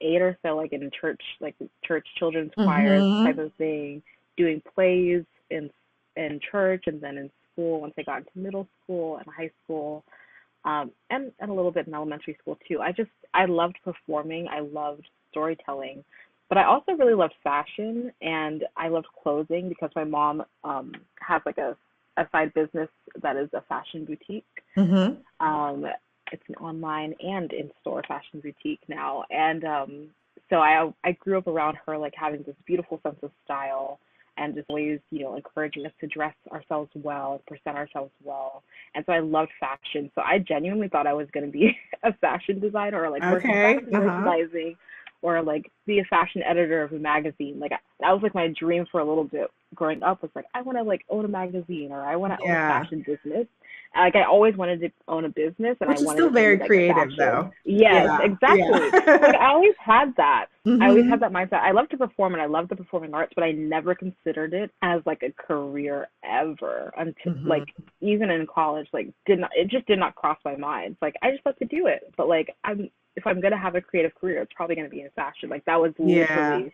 eight 0.02 0.22
or 0.22 0.38
so, 0.44 0.56
like 0.56 0.74
in 0.74 0.92
church, 1.00 1.22
like 1.40 1.56
church 1.84 2.08
children's 2.18 2.52
choirs 2.54 3.02
mm-hmm. 3.02 3.26
type 3.26 3.38
of 3.38 3.54
thing, 3.54 4.02
doing 4.38 4.62
plays 4.74 5.24
in 5.50 5.70
in 6.16 6.40
church 6.52 6.84
and 6.88 7.02
then 7.02 7.18
in 7.18 7.30
school 7.52 7.82
once 7.82 7.94
I 7.98 8.04
got 8.04 8.20
into 8.20 8.32
middle 8.36 8.68
school 8.84 9.18
and 9.18 9.26
high 9.36 9.52
school, 9.64 10.04
um, 10.64 10.92
and 11.10 11.32
and 11.40 11.50
a 11.50 11.54
little 11.54 11.72
bit 11.72 11.88
in 11.88 11.94
elementary 11.94 12.38
school 12.42 12.58
too. 12.68 12.82
I 12.82 12.92
just 12.92 13.12
I 13.34 13.46
loved 13.46 13.78
performing. 13.84 14.48
I 14.48 14.60
loved 14.60 15.08
storytelling, 15.32 16.04
but 16.50 16.58
I 16.58 16.66
also 16.66 16.94
really 16.94 17.16
loved 17.16 17.34
fashion 17.44 18.12
and 18.22 18.64
I 18.78 18.90
loved 18.90 19.08
clothing 19.22 19.70
because 19.70 19.90
my 19.96 20.04
mom 20.04 20.44
um, 20.64 20.94
has 21.20 21.42
like 21.46 21.58
a 21.58 21.76
a 22.18 22.28
side 22.32 22.54
business 22.54 22.90
that 23.22 23.36
is 23.36 23.50
a 23.54 23.62
fashion 23.62 24.06
boutique. 24.06 24.46
Mm-hmm. 24.78 25.46
Um, 25.46 25.86
it's 26.32 26.44
an 26.50 26.56
online 26.56 27.14
and 27.22 27.52
in 27.54 27.72
store 27.82 28.04
fashion 28.08 28.40
boutique 28.42 28.82
now, 28.88 29.24
and 29.30 29.64
um, 29.64 30.08
so 30.50 30.58
I 30.58 30.92
I 31.04 31.12
grew 31.14 31.38
up 31.38 31.48
around 31.48 31.78
her 31.86 31.98
like 31.98 32.14
having 32.16 32.44
this 32.44 32.56
beautiful 32.66 33.00
sense 33.04 33.18
of 33.24 33.32
style 33.44 34.00
and 34.38 34.54
just 34.54 34.70
always, 34.70 35.00
you 35.12 35.24
know, 35.24 35.36
encouraging 35.36 35.86
us 35.86 35.92
to 36.02 36.08
dress 36.08 36.34
ourselves 36.52 36.90
well, 36.94 37.42
present 37.48 37.78
ourselves 37.78 38.12
well. 38.24 38.64
And 38.94 39.06
so 39.06 39.14
I 39.14 39.20
loved 39.20 39.52
fashion. 39.60 40.12
So 40.14 40.22
I 40.22 40.40
genuinely 40.40 40.90
thought 40.90 41.08
I 41.08 41.14
was 41.14 41.28
going 41.32 41.46
to 41.46 41.52
be 41.52 41.78
a 42.04 42.14
fashion 42.14 42.60
designer 42.60 43.04
or 43.04 43.10
like 43.10 43.24
okay. 43.24 43.78
uh-huh. 43.78 44.74
or 45.22 45.42
like 45.42 45.72
be 45.88 46.00
a 46.00 46.04
fashion 46.06 46.44
editor 46.44 46.84
of 46.84 46.92
a 46.92 47.00
magazine. 47.00 47.60
Like 47.60 47.72
that 47.72 48.12
was 48.12 48.22
like 48.22 48.36
my 48.36 48.54
dream 48.60 48.86
for 48.92 49.00
a 49.00 49.06
little 49.06 49.24
bit 49.24 49.50
growing 49.74 50.04
up 50.04 50.22
was 50.22 50.32
like 50.36 50.46
I 50.54 50.62
want 50.62 50.78
to 50.78 50.84
like 50.84 51.06
own 51.10 51.26
a 51.26 51.30
magazine 51.30 51.92
or 51.92 52.02
I 52.02 52.16
want 52.16 52.34
to 52.34 52.46
yeah. 52.46 52.52
own 52.52 52.56
a 52.56 52.84
fashion 52.84 53.06
business 53.06 53.48
like 54.04 54.16
I 54.16 54.24
always 54.24 54.56
wanted 54.56 54.82
to 54.82 54.92
own 55.08 55.26
a 55.26 55.30
business, 55.30 55.78
and 55.80 55.90
Which 55.90 56.00
I 56.00 56.04
wanted 56.04 56.20
still 56.20 56.30
very 56.30 56.58
like 56.58 56.68
creative 56.68 57.16
though. 57.18 57.52
Yes, 57.64 58.06
yeah. 58.06 58.22
exactly. 58.24 58.60
Yeah. 58.62 59.18
like 59.22 59.36
I 59.36 59.48
always 59.48 59.76
had 59.80 60.14
that. 60.18 60.48
Mm-hmm. 60.66 60.82
I 60.84 60.88
always 60.88 61.04
mm-hmm. 61.04 61.12
had 61.12 61.20
that 61.22 61.32
mindset. 61.32 61.62
I 61.62 61.72
love 61.72 61.90
to 61.90 61.98
perform, 61.98 62.34
and 62.34 62.42
I 62.42 62.46
love 62.46 62.68
the 62.68 62.76
performing 62.76 63.14
arts, 63.14 63.34
but 63.36 63.44
I 63.44 63.52
never 63.52 63.96
considered 63.96 64.54
it 64.54 64.72
as 64.82 65.02
like 65.06 65.24
a 65.24 65.32
career 65.32 66.10
ever 66.24 66.94
until 66.98 67.34
mm-hmm. 67.34 67.48
like 67.48 67.74
even 68.02 68.30
in 68.30 68.46
college. 68.48 68.88
Like 68.94 69.12
did 69.26 69.40
not 69.40 69.52
it 69.56 69.70
just 69.70 69.88
did 69.88 70.00
not 70.00 70.16
cross 70.16 70.38
my 70.44 70.56
mind. 70.56 70.98
Like 71.02 71.16
I 71.22 71.32
just 71.32 71.46
love 71.46 71.58
to 71.58 71.66
do 71.66 71.88
it, 71.88 72.14
but 72.18 72.28
like 72.28 72.54
I'm 72.64 72.90
if 73.16 73.26
I'm 73.26 73.40
gonna 73.40 73.58
have 73.58 73.76
a 73.76 73.82
creative 73.82 74.14
career, 74.16 74.42
it's 74.42 74.54
probably 74.56 74.76
gonna 74.76 74.90
be 74.90 75.02
in 75.02 75.10
fashion. 75.16 75.50
Like 75.50 75.66
that 75.66 75.80
was 75.80 75.94
literally. 75.98 76.64
Yeah 76.66 76.70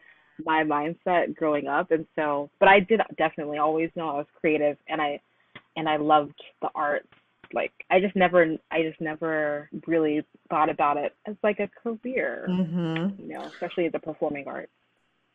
my 0.46 0.64
mindset 0.64 1.36
growing 1.36 1.68
up 1.68 1.92
and 1.92 2.08
so 2.16 2.50
but 2.60 2.68
i 2.68 2.80
did 2.80 3.00
definitely 3.16 3.60
always 3.60 3.92
know 3.96 4.10
i 4.10 4.14
was 4.14 4.26
creative 4.40 4.76
and 4.88 5.00
i 5.00 5.20
and 5.76 5.88
I 5.88 5.98
loved 5.98 6.40
the 6.62 6.70
arts. 6.76 7.08
Like 7.54 7.74
I 7.90 8.00
just 8.00 8.16
never, 8.16 8.58
I 8.72 8.84
just 8.84 9.02
never 9.02 9.70
really 9.86 10.24
thought 10.50 10.70
about 10.70 10.98
it 10.98 11.14
as 11.26 11.36
like 11.44 11.60
a 11.60 11.68
career. 11.68 12.46
Mm-hmm. 12.50 13.22
You 13.22 13.28
know, 13.28 13.42
especially 13.44 13.90
the 13.90 14.00
performing 14.00 14.48
arts. 14.48 14.72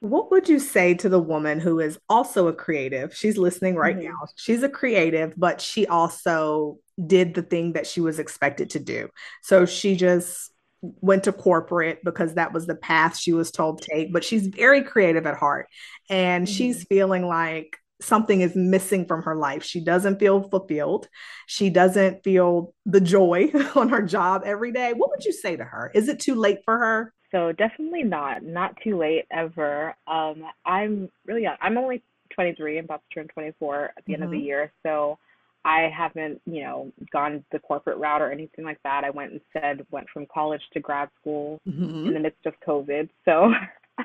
What 0.00 0.30
would 0.30 0.48
you 0.48 0.58
say 0.58 0.94
to 0.94 1.08
the 1.08 1.20
woman 1.20 1.58
who 1.58 1.80
is 1.80 1.98
also 2.08 2.48
a 2.48 2.52
creative? 2.52 3.14
She's 3.14 3.38
listening 3.38 3.76
right 3.76 3.96
mm-hmm. 3.96 4.08
now. 4.08 4.26
She's 4.36 4.62
a 4.62 4.68
creative, 4.68 5.34
but 5.36 5.60
she 5.60 5.86
also 5.86 6.78
did 7.04 7.34
the 7.34 7.42
thing 7.42 7.72
that 7.72 7.86
she 7.86 8.00
was 8.00 8.18
expected 8.18 8.70
to 8.70 8.78
do. 8.78 9.08
So 9.42 9.64
she 9.66 9.96
just 9.96 10.52
went 10.82 11.24
to 11.24 11.32
corporate 11.32 12.04
because 12.04 12.34
that 12.34 12.52
was 12.52 12.66
the 12.66 12.74
path 12.74 13.16
she 13.16 13.32
was 13.32 13.50
told 13.50 13.82
to 13.82 13.88
take, 13.90 14.12
but 14.12 14.24
she's 14.24 14.46
very 14.46 14.82
creative 14.82 15.26
at 15.26 15.36
heart. 15.36 15.68
And 16.08 16.46
mm-hmm. 16.46 16.52
she's 16.52 16.84
feeling 16.84 17.26
like 17.26 17.78
something 18.00 18.40
is 18.40 18.54
missing 18.54 19.06
from 19.06 19.22
her 19.22 19.34
life. 19.34 19.62
She 19.62 19.80
doesn't 19.80 20.18
feel 20.18 20.48
fulfilled. 20.48 21.08
She 21.46 21.70
doesn't 21.70 22.22
feel 22.22 22.74
the 22.84 23.00
joy 23.00 23.50
on 23.74 23.88
her 23.88 24.02
job 24.02 24.42
every 24.44 24.72
day. 24.72 24.92
What 24.92 25.10
would 25.10 25.24
you 25.24 25.32
say 25.32 25.56
to 25.56 25.64
her? 25.64 25.90
Is 25.94 26.08
it 26.08 26.20
too 26.20 26.34
late 26.34 26.58
for 26.64 26.78
her? 26.78 27.14
So 27.30 27.52
definitely 27.52 28.02
not. 28.02 28.42
Not 28.42 28.76
too 28.82 28.96
late 28.96 29.24
ever. 29.30 29.94
Um, 30.06 30.44
I'm 30.64 31.10
really 31.26 31.42
young. 31.42 31.56
I'm 31.60 31.76
only 31.78 32.02
23. 32.34 32.78
I'm 32.78 32.84
about 32.84 33.02
to 33.10 33.14
turn 33.14 33.28
24 33.28 33.84
at 33.84 33.94
the 33.94 34.00
mm-hmm. 34.00 34.14
end 34.14 34.24
of 34.24 34.30
the 34.30 34.36
mm-hmm. 34.36 34.46
year. 34.46 34.72
So 34.84 35.18
I 35.64 35.90
haven't, 35.94 36.40
you 36.46 36.62
know, 36.62 36.92
gone 37.12 37.44
the 37.50 37.58
corporate 37.58 37.98
route 37.98 38.22
or 38.22 38.30
anything 38.30 38.64
like 38.64 38.78
that. 38.84 39.04
I 39.04 39.10
went 39.10 39.32
instead 39.32 39.84
went 39.90 40.06
from 40.10 40.26
college 40.32 40.62
to 40.72 40.80
grad 40.80 41.08
school 41.20 41.60
mm-hmm. 41.68 42.06
in 42.06 42.14
the 42.14 42.20
midst 42.20 42.46
of 42.46 42.54
COVID. 42.66 43.08
So 43.24 43.52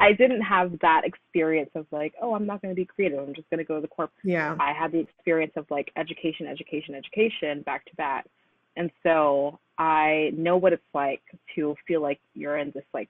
I 0.00 0.12
didn't 0.12 0.42
have 0.42 0.78
that 0.80 1.02
experience 1.04 1.70
of 1.74 1.86
like, 1.90 2.14
oh, 2.20 2.34
I'm 2.34 2.46
not 2.46 2.62
going 2.62 2.74
to 2.74 2.76
be 2.76 2.84
creative. 2.84 3.18
I'm 3.18 3.34
just 3.34 3.48
going 3.50 3.58
to 3.58 3.64
go 3.64 3.76
to 3.76 3.80
the 3.80 3.88
corp. 3.88 4.10
Yeah. 4.22 4.56
I 4.58 4.72
had 4.72 4.92
the 4.92 4.98
experience 4.98 5.52
of 5.56 5.66
like 5.70 5.90
education, 5.96 6.46
education, 6.46 6.94
education 6.94 7.62
back 7.62 7.84
to 7.86 7.96
back. 7.96 8.26
And 8.76 8.90
so 9.02 9.58
I 9.78 10.30
know 10.36 10.56
what 10.56 10.72
it's 10.72 10.82
like 10.94 11.22
to 11.54 11.74
feel 11.86 12.02
like 12.02 12.20
you're 12.34 12.58
in 12.58 12.72
this 12.74 12.84
like 12.92 13.08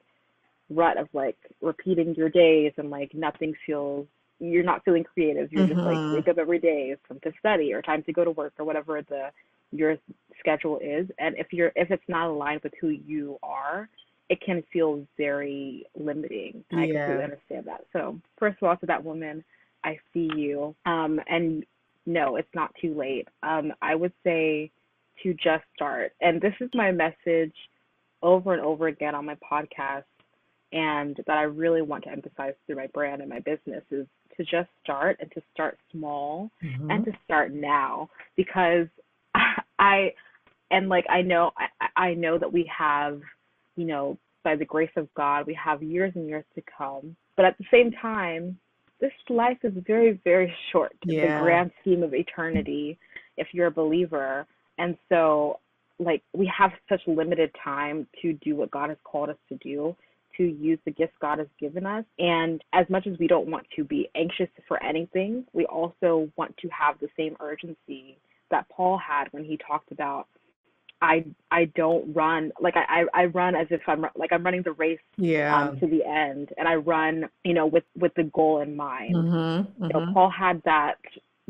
rut 0.71 0.97
of 0.97 1.09
like 1.13 1.37
repeating 1.61 2.15
your 2.15 2.29
days 2.29 2.73
and 2.77 2.91
like 2.91 3.15
nothing 3.15 3.55
feels 3.67 4.07
you're 4.41 4.65
not 4.65 4.85
feeling 4.85 5.05
creative. 5.05 5.53
You're 5.53 5.63
mm-hmm. 5.63 5.75
just 5.75 5.87
like 5.87 5.97
mm-hmm. 5.97 6.15
wake 6.15 6.29
up 6.29 6.39
every 6.39 6.59
day, 6.59 6.91
it's 6.93 7.03
time 7.09 7.21
to 7.23 7.33
study 7.39 7.73
or 7.73 7.83
time 7.83 8.03
to 8.05 8.13
go 8.13 8.25
to 8.25 8.31
work 8.31 8.55
or 8.59 8.65
whatever 8.65 9.01
the 9.03 9.31
your 9.73 9.97
schedule 10.39 10.79
is. 10.83 11.09
And 11.19 11.37
if 11.39 11.53
you're 11.53 11.73
if 11.77 11.91
it's 11.91 12.03
not 12.09 12.29
aligned 12.29 12.63
with 12.63 12.73
who 12.81 12.89
you 12.89 13.39
are, 13.43 13.89
it 14.29 14.41
can 14.41 14.63
feel 14.73 15.07
very 15.17 15.87
limiting. 15.95 16.65
I 16.73 16.87
Yeah. 16.87 16.93
completely 17.07 17.25
understand 17.25 17.67
that. 17.67 17.87
So 17.93 18.21
first 18.39 18.57
of 18.63 18.69
all, 18.69 18.77
to 18.79 18.87
that 18.87 19.05
woman, 19.05 19.45
I 19.85 19.99
see 20.13 20.31
you. 20.35 20.75
Um, 20.87 21.21
and 21.29 21.65
no, 22.07 22.37
it's 22.37 22.55
not 22.55 22.75
too 22.81 22.95
late. 22.95 23.29
Um, 23.43 23.73
I 23.83 23.95
would 23.95 24.13
say 24.23 24.71
to 25.23 25.35
just 25.35 25.65
start. 25.75 26.13
And 26.21 26.41
this 26.41 26.55
is 26.61 26.71
my 26.75 26.91
message 26.91 27.55
over 28.23 28.53
and 28.55 28.63
over 28.63 28.87
again 28.89 29.15
on 29.15 29.25
my 29.27 29.37
podcast 29.37 30.05
and 30.73 31.17
that 31.27 31.37
I 31.37 31.43
really 31.43 31.83
want 31.83 32.05
to 32.05 32.11
emphasize 32.11 32.55
through 32.67 32.77
my 32.77 32.89
brand 32.89 33.21
and 33.21 33.31
my 33.31 33.41
business 33.41 33.85
is 33.91 34.07
to 34.37 34.45
just 34.45 34.69
start 34.83 35.19
and 35.21 35.31
to 35.33 35.43
start 35.53 35.79
small 35.93 36.51
Mhm. 36.63 36.91
and 36.91 37.05
to 37.05 37.13
start 37.25 37.53
now 37.53 38.09
because 38.37 38.89
I 39.79 40.15
and 40.71 40.89
like 40.89 41.07
I 41.09 41.23
know 41.23 41.53
I, 41.81 41.89
I 42.09 42.15
know 42.15 42.39
that 42.39 42.53
we 42.53 42.65
have 42.77 43.21
you 43.77 43.85
know 43.85 44.19
by 44.43 44.57
the 44.57 44.65
grace 44.65 44.91
of 44.97 45.13
God 45.15 45.47
we 45.47 45.55
have 45.55 45.83
years 45.83 46.13
and 46.15 46.27
years 46.29 46.45
to 46.55 46.63
come 46.77 47.17
but 47.37 47.45
at 47.45 47.57
the 47.59 47.65
same 47.71 47.91
time 47.93 48.59
this 49.01 49.13
life 49.29 49.59
is 49.63 49.73
very 49.87 50.21
very 50.25 50.55
short 50.73 50.95
in 51.07 51.15
Yeah. 51.15 51.39
the 51.39 51.43
grand 51.43 51.71
scheme 51.81 52.03
of 52.03 52.15
eternity 52.15 52.99
if 53.37 53.49
you're 53.53 53.69
a 53.69 53.71
believer 53.73 54.47
and 54.79 54.97
so 55.09 55.61
like 55.99 56.23
we 56.33 56.51
have 56.57 56.73
such 56.89 57.01
limited 57.07 57.51
time 57.63 58.07
to 58.23 58.33
do 58.35 58.57
what 58.57 58.71
God 58.71 58.89
has 58.89 58.99
called 59.05 59.31
us 59.31 59.37
to 59.49 59.57
do 59.57 59.97
to 60.37 60.43
use 60.43 60.79
the 60.85 60.91
gifts 60.91 61.15
God 61.21 61.39
has 61.39 61.47
given 61.61 61.87
us. 61.87 62.05
And 62.19 62.63
as 62.73 62.87
much 62.91 63.07
as 63.07 63.17
we 63.19 63.27
don't 63.29 63.49
want 63.49 63.67
to 63.77 63.85
be 63.85 64.09
anxious 64.17 64.49
for 64.67 64.83
anything, 64.83 65.45
we 65.53 65.65
also 65.67 66.29
want 66.37 66.57
to 66.59 66.69
have 66.69 66.99
the 67.01 67.09
same 67.17 67.37
urgency 67.41 68.19
that 68.51 68.69
Paul 68.69 68.99
had 68.99 69.27
when 69.31 69.45
he 69.45 69.59
talked 69.67 69.93
about 69.93 70.27
I 71.03 71.25
I 71.51 71.67
don't 71.77 72.13
run 72.15 72.53
like 72.61 72.75
I 72.77 73.05
I 73.13 73.27
run 73.27 73.55
as 73.55 73.67
if 73.71 73.81
I'm 73.87 74.07
like 74.17 74.33
I'm 74.33 74.45
running 74.45 74.63
the 74.63 74.73
race 74.73 74.99
Yeah. 75.17 75.57
um, 75.69 75.79
to 75.81 75.87
the 75.87 76.05
end, 76.05 76.51
and 76.57 76.67
I 76.69 76.77
run 76.77 77.29
you 77.45 77.55
know 77.55 77.67
with 77.67 77.85
with 77.99 78.15
the 78.15 78.25
goal 78.25 78.61
in 78.63 78.75
mind 78.75 79.15
Mm-hmm. 79.15 79.85
you 79.85 79.89
know, 79.93 80.13
Paul 80.13 80.31
had 80.31 80.63
that 80.65 80.97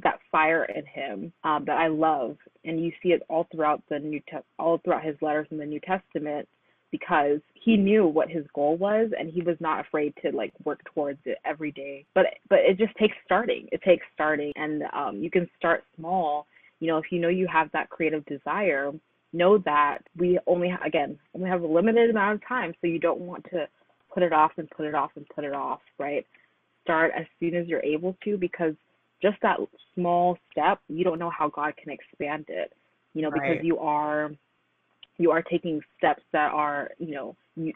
that 0.02 0.18
fire 0.32 0.64
in 0.64 0.84
him 0.86 1.32
um, 1.44 1.64
that 1.66 1.78
I 1.78 1.86
love, 1.86 2.36
and 2.64 2.84
you 2.84 2.90
see 3.02 3.10
it 3.10 3.22
all 3.28 3.46
throughout 3.52 3.82
the 3.88 3.98
New 3.98 4.20
Te- 4.20 4.38
all 4.58 4.78
throughout 4.78 5.04
his 5.04 5.16
letters 5.22 5.46
in 5.50 5.58
the 5.58 5.66
New 5.66 5.80
Testament 5.80 6.48
because 6.90 7.40
he 7.54 7.76
knew 7.76 8.06
what 8.06 8.28
his 8.30 8.44
goal 8.54 8.76
was 8.76 9.10
and 9.18 9.28
he 9.28 9.42
was 9.42 9.56
not 9.58 9.80
afraid 9.80 10.14
to 10.22 10.30
like 10.30 10.52
work 10.64 10.80
towards 10.94 11.18
it 11.24 11.38
every 11.44 11.72
day. 11.72 12.04
But 12.14 12.26
but 12.48 12.60
it 12.60 12.76
just 12.78 12.94
takes 12.96 13.16
starting. 13.24 13.68
It 13.72 13.82
takes 13.82 14.04
starting, 14.14 14.52
and 14.56 14.82
um, 14.92 15.16
you 15.22 15.30
can 15.30 15.48
start 15.56 15.84
small. 15.96 16.46
You 16.80 16.88
know, 16.88 16.98
if 16.98 17.04
you 17.10 17.20
know 17.20 17.28
you 17.28 17.46
have 17.46 17.70
that 17.72 17.88
creative 17.90 18.24
desire, 18.26 18.92
know 19.34 19.58
that 19.58 19.98
we 20.16 20.38
only 20.46 20.74
again 20.84 21.18
only 21.34 21.50
have 21.50 21.62
a 21.62 21.66
limited 21.66 22.10
amount 22.10 22.36
of 22.36 22.48
time, 22.48 22.72
so 22.80 22.86
you 22.86 22.98
don't 22.98 23.20
want 23.20 23.44
to 23.50 23.66
put 24.12 24.22
it 24.22 24.32
off 24.32 24.52
and 24.56 24.70
put 24.70 24.86
it 24.86 24.94
off 24.94 25.10
and 25.16 25.26
put 25.34 25.44
it 25.44 25.52
off, 25.52 25.80
right? 25.98 26.24
Start 26.82 27.12
as 27.18 27.26
soon 27.40 27.54
as 27.54 27.66
you're 27.66 27.84
able 27.84 28.16
to 28.24 28.38
because 28.38 28.74
just 29.20 29.36
that 29.42 29.58
small 29.94 30.38
step, 30.52 30.80
you 30.88 31.04
don't 31.04 31.18
know 31.18 31.30
how 31.30 31.48
God 31.48 31.74
can 31.76 31.92
expand 31.92 32.46
it. 32.48 32.72
You 33.14 33.22
know, 33.22 33.30
because 33.30 33.50
Right. 33.50 33.64
you 33.64 33.78
are 33.78 34.30
you 35.18 35.30
are 35.30 35.42
taking 35.42 35.80
steps 35.98 36.22
that 36.32 36.52
are, 36.52 36.90
you 36.98 37.14
know, 37.14 37.36
you, 37.56 37.72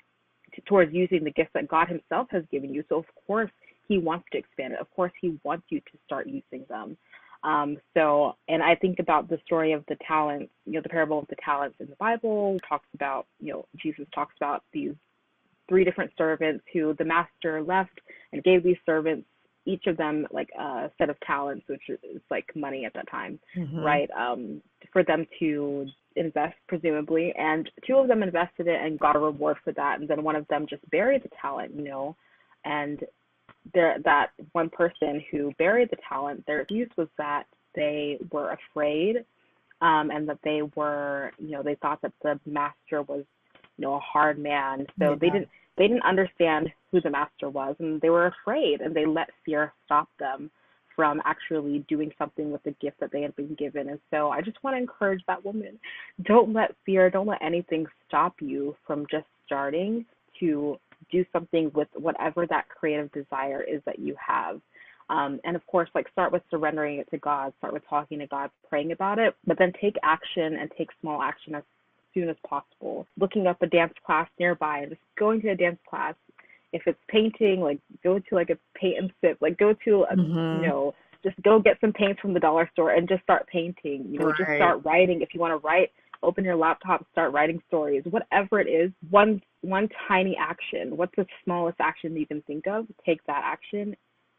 t- 0.55 0.63
towards 0.67 0.93
using 0.93 1.23
the 1.23 1.31
gifts 1.31 1.51
that 1.55 1.69
God 1.69 1.89
Himself 1.89 2.29
has 2.31 2.43
given 2.51 2.75
you. 2.75 2.85
So 2.89 2.99
of 2.99 3.05
course 3.27 3.51
He 3.87 3.99
wants 3.99 4.27
to 4.33 4.39
expand 4.39 4.73
it. 4.75 4.81
Of 4.81 4.91
course 4.91 5.13
He 5.21 5.39
wants 5.45 5.67
you 5.71 5.81
to 5.81 5.99
start 6.05 6.27
using 6.27 6.67
them. 6.69 6.97
Um, 7.45 7.79
so, 7.95 8.37
and 8.49 8.63
I 8.63 8.75
think 8.75 8.99
about 8.99 9.29
the 9.29 9.39
story 9.45 9.73
of 9.73 9.85
the 9.89 9.97
talents, 10.07 10.53
you 10.67 10.73
know, 10.73 10.81
the 10.83 10.89
parable 10.89 11.21
of 11.21 11.29
the 11.29 11.37
talents 11.45 11.77
in 11.81 11.87
the 11.87 11.97
Bible 11.97 12.59
talks 12.69 12.89
about, 12.95 13.27
you 13.41 13.53
know, 13.53 13.67
Jesus 13.77 14.07
talks 14.15 14.35
about 14.37 14.65
these 14.73 14.95
three 15.69 15.85
different 15.85 16.11
servants 16.19 16.65
who 16.73 16.95
the 16.95 17.05
master 17.05 17.63
left 17.63 18.01
and 18.33 18.43
gave 18.43 18.63
these 18.63 18.77
servants 18.85 19.27
each 19.67 19.87
of 19.87 19.99
them 19.99 20.27
like 20.31 20.49
a 20.59 20.91
set 20.97 21.11
of 21.11 21.21
talents, 21.21 21.63
which 21.69 21.91
is 21.91 22.21
like 22.31 22.47
money 22.57 22.87
at 22.87 22.95
that 22.95 23.09
time, 23.11 23.39
Mhm. 23.55 23.85
right? 23.85 24.11
Um, 24.13 24.63
for 24.93 25.03
them 25.03 25.27
to 25.39 25.87
invest, 26.17 26.57
presumably. 26.69 27.35
And 27.37 27.71
two 27.87 27.99
of 27.99 28.09
them 28.09 28.23
invested 28.23 28.67
it 28.67 28.81
and 28.81 28.99
got 28.99 29.15
a 29.15 29.19
reward 29.19 29.59
for 29.59 29.73
that. 29.73 30.01
And 30.01 30.09
then 30.09 30.25
one 30.25 30.37
of 30.37 30.49
them 30.49 30.67
just 30.67 30.89
buried 30.91 31.23
the 31.23 31.29
talent, 31.41 31.75
you 31.75 31.83
know. 31.83 32.17
And 32.65 33.05
there, 33.75 33.97
that 34.05 34.29
one 34.53 34.71
person 34.71 35.23
who 35.31 35.53
buried 35.59 35.91
the 35.91 35.97
talent, 36.09 36.45
their 36.47 36.61
excuse 36.61 36.91
was 36.97 37.09
that 37.19 37.45
they 37.75 38.19
were 38.33 38.57
afraid 38.71 39.25
um, 39.81 40.11
and 40.11 40.29
that 40.29 40.39
they 40.43 40.63
were, 40.75 41.33
you 41.39 41.51
know, 41.51 41.63
they 41.63 41.77
thought 41.77 42.01
that 42.03 42.13
the 42.23 42.39
master 42.47 43.03
was, 43.03 43.25
you 43.77 43.83
know, 43.83 43.95
a 43.95 44.01
hard 44.01 44.39
man. 44.39 44.87
So 44.99 45.17
they 45.21 45.31
didn't 45.31 45.49
they 45.77 45.87
didn't 45.87 46.03
understand 46.03 46.69
who 46.91 47.01
the 47.01 47.11
master 47.11 47.49
was 47.49 47.77
and 47.79 48.01
they 48.01 48.11
were 48.11 48.27
afraid 48.27 48.81
and 48.81 48.95
they 48.95 49.07
let 49.07 49.31
fear 49.45 49.73
stop 49.85 50.09
them 50.19 50.51
from 50.97 51.23
actually 51.25 51.85
doing 51.89 52.11
something 52.19 52.51
with 52.51 52.61
the 52.65 52.75
gift 52.81 52.99
that 52.99 53.13
they 53.13 53.23
had 53.23 53.37
been 53.37 53.55
given. 53.55 53.91
And 53.91 54.01
so 54.11 54.31
I 54.31 54.41
just 54.41 54.61
want 54.65 54.75
to 54.75 54.81
encourage 54.81 55.23
that 55.29 55.45
woman. 55.45 55.79
Don't 56.25 56.53
let 56.53 56.75
fear, 56.85 57.09
don't 57.09 57.29
let 57.29 57.41
anything 57.41 57.87
stop 58.09 58.35
you 58.41 58.75
from 58.85 59.07
just 59.09 59.27
starting 59.47 60.05
to 60.41 60.77
do 61.11 61.25
something 61.33 61.71
with 61.75 61.89
whatever 61.95 62.47
that 62.47 62.69
creative 62.69 63.11
desire 63.13 63.63
is 63.63 63.81
that 63.87 63.99
you 63.99 64.15
have. 64.25 64.61
Um, 65.11 65.41
and 65.45 65.57
of 65.57 65.67
course, 65.67 65.89
like 65.95 66.09
start 66.13 66.33
with 66.33 66.43
surrendering 66.51 66.99
it 66.99 67.09
to 67.11 67.19
God, 67.19 67.53
start 67.59 67.73
with 67.73 67.83
talking 67.89 68.19
to 68.19 68.27
God, 68.27 68.51
praying 68.69 68.93
about 68.93 69.19
it, 69.19 69.35
but 69.47 69.59
then 69.59 69.73
take 69.81 69.97
action 70.03 70.57
and 70.57 70.71
take 70.77 70.91
small 71.01 71.23
action 71.23 71.55
as 71.55 71.63
soon 72.13 72.29
as 72.29 72.37
possible. 72.47 73.07
Looking 73.19 73.47
up 73.47 73.63
a 73.63 73.67
dance 73.67 73.95
class 74.05 74.29
nearby 74.39 74.81
and 74.81 74.91
just 74.91 75.01
going 75.19 75.41
to 75.43 75.51
a 75.51 75.57
dance 75.57 75.79
class. 75.89 76.15
If 76.73 76.83
it's 76.87 76.99
painting, 77.09 77.61
like 77.63 77.79
go 78.05 78.19
to 78.19 78.35
like 78.35 78.51
a 78.51 78.59
paint 78.75 78.99
and 78.99 79.13
sip, 79.23 79.39
like 79.41 79.57
go 79.57 79.73
to 79.87 80.03
a, 80.11 80.17
Mhm. 80.17 80.57
you 80.57 80.69
know, 80.69 80.95
just 81.25 81.41
go 81.43 81.59
get 81.59 81.81
some 81.81 81.93
paints 81.93 82.21
from 82.21 82.35
the 82.35 82.41
dollar 82.41 82.69
store 82.73 82.91
and 82.91 83.09
just 83.09 83.23
start 83.23 83.47
painting. 83.47 84.05
You 84.11 84.19
know, 84.19 84.33
just 84.37 84.51
start 84.57 84.85
writing. 84.85 85.23
If 85.23 85.33
you 85.33 85.41
want 85.41 85.53
to 85.53 85.67
write, 85.67 85.91
open 86.23 86.45
your 86.45 86.57
laptop, 86.57 87.07
start 87.13 87.33
writing 87.33 87.63
stories. 87.69 88.05
Whatever 88.11 88.61
it 88.61 88.69
is, 88.69 88.93
one 89.11 89.41
one 89.63 89.89
tiny 90.07 90.37
action. 90.39 90.97
What's 90.97 91.15
the 91.17 91.27
smallest 91.45 91.79
action 91.81 92.15
that 92.15 92.21
you 92.21 92.27
can 92.27 92.43
think 92.43 92.67
of? 92.67 92.87
Take 93.05 93.25
that 93.27 93.43
action 93.45 93.97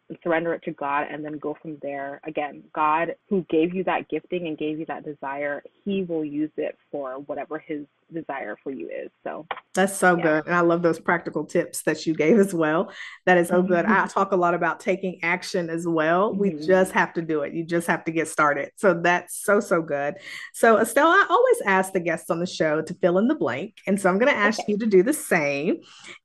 and 0.09 0.17
surrender 0.23 0.53
it 0.53 0.63
to 0.63 0.71
God 0.71 1.07
and 1.11 1.23
then 1.23 1.37
go 1.37 1.55
from 1.61 1.77
there. 1.81 2.19
Again, 2.25 2.63
God 2.73 3.15
who 3.29 3.45
gave 3.49 3.73
you 3.73 3.83
that 3.85 4.09
gifting 4.09 4.47
and 4.47 4.57
gave 4.57 4.79
you 4.79 4.85
that 4.87 5.05
desire, 5.05 5.61
he 5.83 6.03
will 6.03 6.25
use 6.25 6.51
it 6.57 6.77
for 6.91 7.19
whatever 7.25 7.59
his 7.59 7.85
desire 8.13 8.57
for 8.63 8.71
you 8.71 8.87
is. 8.89 9.09
So 9.23 9.45
That's 9.75 9.95
so 9.95 10.17
Yeah. 10.17 10.23
good. 10.23 10.47
And 10.47 10.55
I 10.55 10.61
love 10.61 10.81
those 10.81 10.99
practical 10.99 11.45
tips 11.45 11.83
that 11.83 12.05
you 12.07 12.13
gave 12.15 12.39
as 12.39 12.53
well. 12.53 12.91
That 13.25 13.37
is 13.37 13.47
so 13.49 13.61
good. 13.61 13.85
Mm-hmm. 13.85 14.03
I 14.03 14.07
talk 14.07 14.31
a 14.31 14.35
lot 14.35 14.53
about 14.53 14.79
taking 14.79 15.19
action 15.23 15.69
as 15.69 15.87
well. 15.87 16.33
We 16.33 16.51
Mhm. 16.51 16.65
just 16.65 16.91
have 16.93 17.13
to 17.13 17.21
do 17.21 17.41
it. 17.43 17.53
You 17.53 17.63
just 17.63 17.87
have 17.87 18.03
to 18.05 18.11
get 18.11 18.27
started. 18.27 18.71
So 18.77 18.93
that's 18.95 19.35
so, 19.43 19.59
so 19.59 19.81
good. 19.81 20.15
So, 20.53 20.77
Estelle, 20.79 21.07
I 21.07 21.25
always 21.29 21.61
ask 21.65 21.93
the 21.93 21.99
guests 21.99 22.29
on 22.29 22.39
the 22.39 22.47
show 22.47 22.81
to 22.81 22.93
fill 22.95 23.19
in 23.19 23.27
the 23.27 23.35
blank. 23.35 23.75
And 23.87 24.01
so 24.01 24.09
I'm 24.09 24.17
going 24.17 24.31
to 24.31 24.37
ask 24.37 24.59
Okay. 24.61 24.71
you 24.73 24.77
to 24.79 24.85
do 24.87 25.03
the 25.03 25.13
same. 25.13 25.77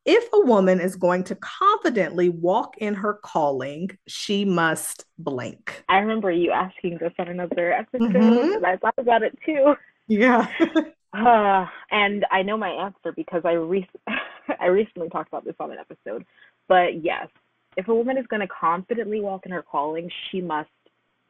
If 0.04 0.26
a 0.32 0.40
woman 0.40 0.80
is 0.80 0.96
going 0.96 1.24
to 1.24 1.36
confidently 1.36 2.30
walk 2.30 2.78
in 2.78 2.94
her 2.94 3.14
calling, 3.22 3.90
she 4.08 4.44
must 4.44 5.04
blank. 5.18 5.84
I 5.88 5.98
remember 5.98 6.30
you 6.30 6.50
asking 6.50 6.98
this 6.98 7.12
on 7.18 7.28
another 7.28 7.72
episode 7.72 8.10
Mhm. 8.12 8.56
and 8.56 8.66
I 8.66 8.78
thought 8.78 8.94
about 8.96 9.22
it 9.22 9.38
too. 9.44 9.76
Yeah. 10.08 10.46
Uh, 11.14 11.66
and 11.90 12.24
I 12.30 12.42
know 12.42 12.56
my 12.56 12.70
answer 12.70 13.12
because 13.14 13.42
I 13.44 13.52
re- 13.52 13.88
I 14.60 14.66
recently 14.66 15.08
talked 15.08 15.28
about 15.28 15.44
this 15.44 15.54
on 15.60 15.70
an 15.70 15.78
episode. 15.78 16.24
But 16.68 17.02
yes, 17.02 17.28
if 17.76 17.88
a 17.88 17.94
woman 17.94 18.18
is 18.18 18.26
going 18.26 18.40
to 18.40 18.48
confidently 18.48 19.20
walk 19.20 19.46
in 19.46 19.52
her 19.52 19.62
calling, 19.62 20.10
she 20.30 20.40
must 20.40 20.68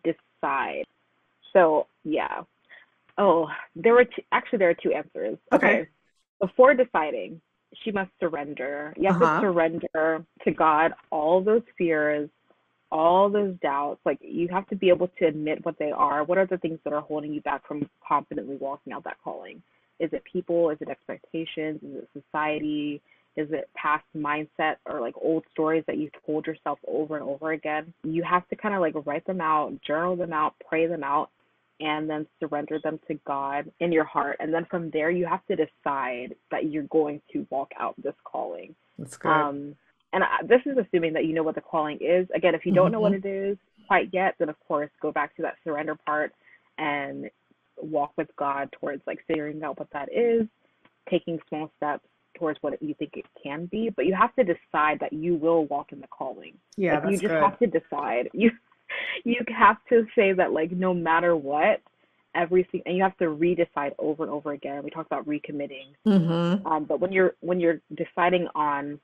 decide. 0.04 0.84
So 1.52 1.86
yeah. 2.04 2.42
Oh, 3.16 3.48
there 3.76 3.94
were 3.94 4.04
two, 4.04 4.22
actually 4.32 4.58
there 4.58 4.70
are 4.70 4.74
two 4.74 4.92
answers. 4.92 5.38
Okay. 5.52 5.88
Before 6.40 6.74
deciding, 6.74 7.40
she 7.82 7.92
must 7.92 8.10
surrender. 8.20 8.92
You 8.96 9.12
have 9.12 9.22
Uh-huh. 9.22 9.40
to 9.40 9.46
surrender 9.46 10.24
to 10.44 10.50
God 10.50 10.92
all 11.10 11.40
those 11.40 11.62
fears, 11.78 12.28
all 12.94 13.28
those 13.28 13.56
doubts. 13.60 14.00
Like 14.06 14.18
you 14.22 14.48
have 14.48 14.68
to 14.68 14.76
be 14.76 14.88
able 14.88 15.08
to 15.18 15.26
admit 15.26 15.64
what 15.66 15.76
they 15.78 15.90
are. 15.90 16.24
What 16.24 16.38
are 16.38 16.46
the 16.46 16.58
things 16.58 16.78
that 16.84 16.92
are 16.92 17.00
holding 17.00 17.34
you 17.34 17.42
back 17.42 17.66
from 17.66 17.90
confidently 18.06 18.56
walking 18.56 18.92
out 18.92 19.04
that 19.04 19.16
calling? 19.22 19.60
Is 19.98 20.10
it 20.12 20.22
people? 20.24 20.70
Is 20.70 20.78
it 20.80 20.88
expectations? 20.88 21.80
Is 21.82 22.04
it 22.04 22.08
society? 22.14 23.02
Is 23.36 23.48
it 23.50 23.68
past 23.74 24.04
mindset 24.16 24.76
or 24.86 25.00
like 25.00 25.14
old 25.20 25.42
stories 25.50 25.82
that 25.88 25.98
you've 25.98 26.12
told 26.24 26.46
yourself 26.46 26.78
over 26.86 27.16
and 27.16 27.28
over 27.28 27.50
again? 27.50 27.92
You 28.04 28.22
have 28.22 28.48
to 28.48 28.56
kind 28.56 28.74
of 28.74 28.80
like 28.80 28.94
write 29.04 29.26
them 29.26 29.40
out, 29.40 29.74
journal 29.82 30.14
them 30.14 30.32
out, 30.32 30.54
pray 30.68 30.86
them 30.86 31.02
out, 31.02 31.30
and 31.80 32.08
then 32.08 32.28
surrender 32.38 32.78
them 32.84 33.00
to 33.08 33.14
God 33.26 33.70
in 33.80 33.90
your 33.90 34.04
heart. 34.04 34.36
And 34.38 34.54
then 34.54 34.66
from 34.70 34.90
there, 34.90 35.10
you 35.10 35.26
have 35.26 35.44
to 35.46 35.56
decide 35.56 36.36
that 36.52 36.70
you're 36.70 36.84
going 36.84 37.20
to 37.32 37.44
walk 37.50 37.72
out 37.78 37.96
this 38.00 38.14
calling. 38.22 38.76
That's 39.00 39.16
good. 39.16 39.32
Um, 39.32 39.74
and 40.14 40.24
I, 40.24 40.42
this 40.46 40.60
is 40.64 40.78
assuming 40.78 41.12
that 41.14 41.26
you 41.26 41.34
know 41.34 41.42
what 41.42 41.56
the 41.56 41.60
calling 41.60 41.98
is. 42.00 42.26
Again, 42.34 42.54
if 42.54 42.64
you 42.64 42.72
don't 42.72 42.92
know 42.92 43.00
what 43.00 43.12
it 43.12 43.26
is 43.26 43.58
quite 43.88 44.08
yet, 44.12 44.34
then 44.38 44.48
of 44.48 44.56
course 44.66 44.90
go 45.02 45.12
back 45.12 45.34
to 45.36 45.42
that 45.42 45.56
surrender 45.64 45.96
part 46.06 46.32
and 46.78 47.28
walk 47.76 48.12
with 48.16 48.28
God 48.38 48.68
towards 48.80 49.02
like 49.06 49.18
figuring 49.26 49.62
out 49.62 49.78
what 49.78 49.88
that 49.92 50.08
is, 50.12 50.46
taking 51.10 51.38
small 51.48 51.70
steps, 51.76 52.04
towards 52.38 52.58
what 52.62 52.80
you 52.82 52.94
think 52.94 53.12
it 53.14 53.26
can 53.42 53.66
be, 53.66 53.90
but 53.94 54.06
you 54.06 54.14
have 54.14 54.34
to 54.36 54.44
decide 54.44 54.98
that 55.00 55.12
you 55.12 55.34
will 55.34 55.66
walk 55.66 55.92
in 55.92 56.00
the 56.00 56.06
calling. 56.08 56.54
Yeah, 56.76 56.98
like, 57.00 57.10
you 57.10 57.18
just 57.18 57.28
good. 57.28 57.42
have 57.42 57.58
to 57.58 57.66
decide. 57.66 58.30
You 58.32 58.50
you 59.24 59.36
have 59.56 59.78
to 59.88 60.06
say 60.14 60.32
that 60.32 60.52
like 60.52 60.70
no 60.70 60.94
matter 60.94 61.36
what, 61.36 61.80
everything, 62.34 62.82
and 62.86 62.96
you 62.96 63.02
have 63.02 63.16
to 63.18 63.26
redecide 63.26 63.92
over 63.98 64.22
and 64.22 64.32
over 64.32 64.52
again. 64.52 64.82
We 64.82 64.90
talked 64.90 65.06
about 65.06 65.26
recommitting, 65.26 65.94
Mm-hmm. 66.06 66.66
um, 66.66 66.84
but 66.84 67.00
when 67.00 67.12
you're 67.12 67.34
when 67.40 67.60
you're 67.60 67.80
deciding 67.96 68.48
on 68.54 69.00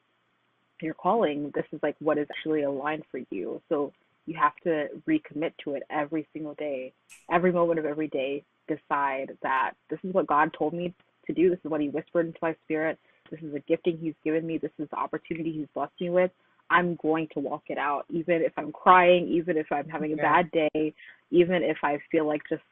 your 0.85 0.95
calling, 0.95 1.51
this 1.55 1.65
is 1.73 1.81
like 1.83 1.97
what 2.01 2.19
is 2.19 2.27
actually 2.31 2.63
aligned 2.63 3.05
for 3.11 3.21
you. 3.31 3.61
So 3.69 3.93
you 4.27 4.37
have 4.39 4.57
to 4.65 4.89
recommit 5.09 5.53
to 5.65 5.75
it 5.75 5.83
every 5.91 6.27
single 6.33 6.55
day, 6.55 6.93
every 7.31 7.53
moment 7.53 7.79
of 7.79 7.85
every 7.87 8.09
day. 8.09 8.45
Decide 8.69 9.37
that 9.43 9.73
this 9.89 9.99
is 10.05 10.15
what 10.15 10.27
God 10.29 10.55
told 10.57 10.75
me 10.75 10.95
to 11.27 11.33
do. 11.33 11.51
This 11.51 11.59
is 11.65 11.71
what 11.71 11.81
He 11.81 11.89
whispered 11.89 12.27
into 12.27 12.39
my 12.41 12.55
spirit. 12.65 12.99
This 13.31 13.41
is 13.41 13.55
a 13.55 13.61
gifting 13.61 13.99
He's 13.99 14.15
given 14.25 14.47
me. 14.47 14.59
This 14.59 14.71
is 14.79 14.89
the 14.91 14.97
opportunity 14.97 15.53
He's 15.53 15.67
blessed 15.75 15.93
me 16.01 16.11
with. 16.11 16.31
I'm 16.71 16.95
going 17.03 17.27
to 17.35 17.41
walk 17.41 17.65
it 17.67 17.79
out, 17.79 18.05
even 18.11 18.43
if 18.43 18.53
I'm 18.57 18.71
crying, 18.71 19.27
even 19.29 19.57
if 19.57 19.67
I'm 19.73 19.89
having 19.89 20.13
a 20.13 20.17
Yeah. 20.17 20.43
bad 20.43 20.51
day, 20.53 20.95
even 21.33 21.65
if 21.65 21.79
I 21.83 21.99
feel 22.13 22.27
like 22.27 22.43
just, 22.49 22.63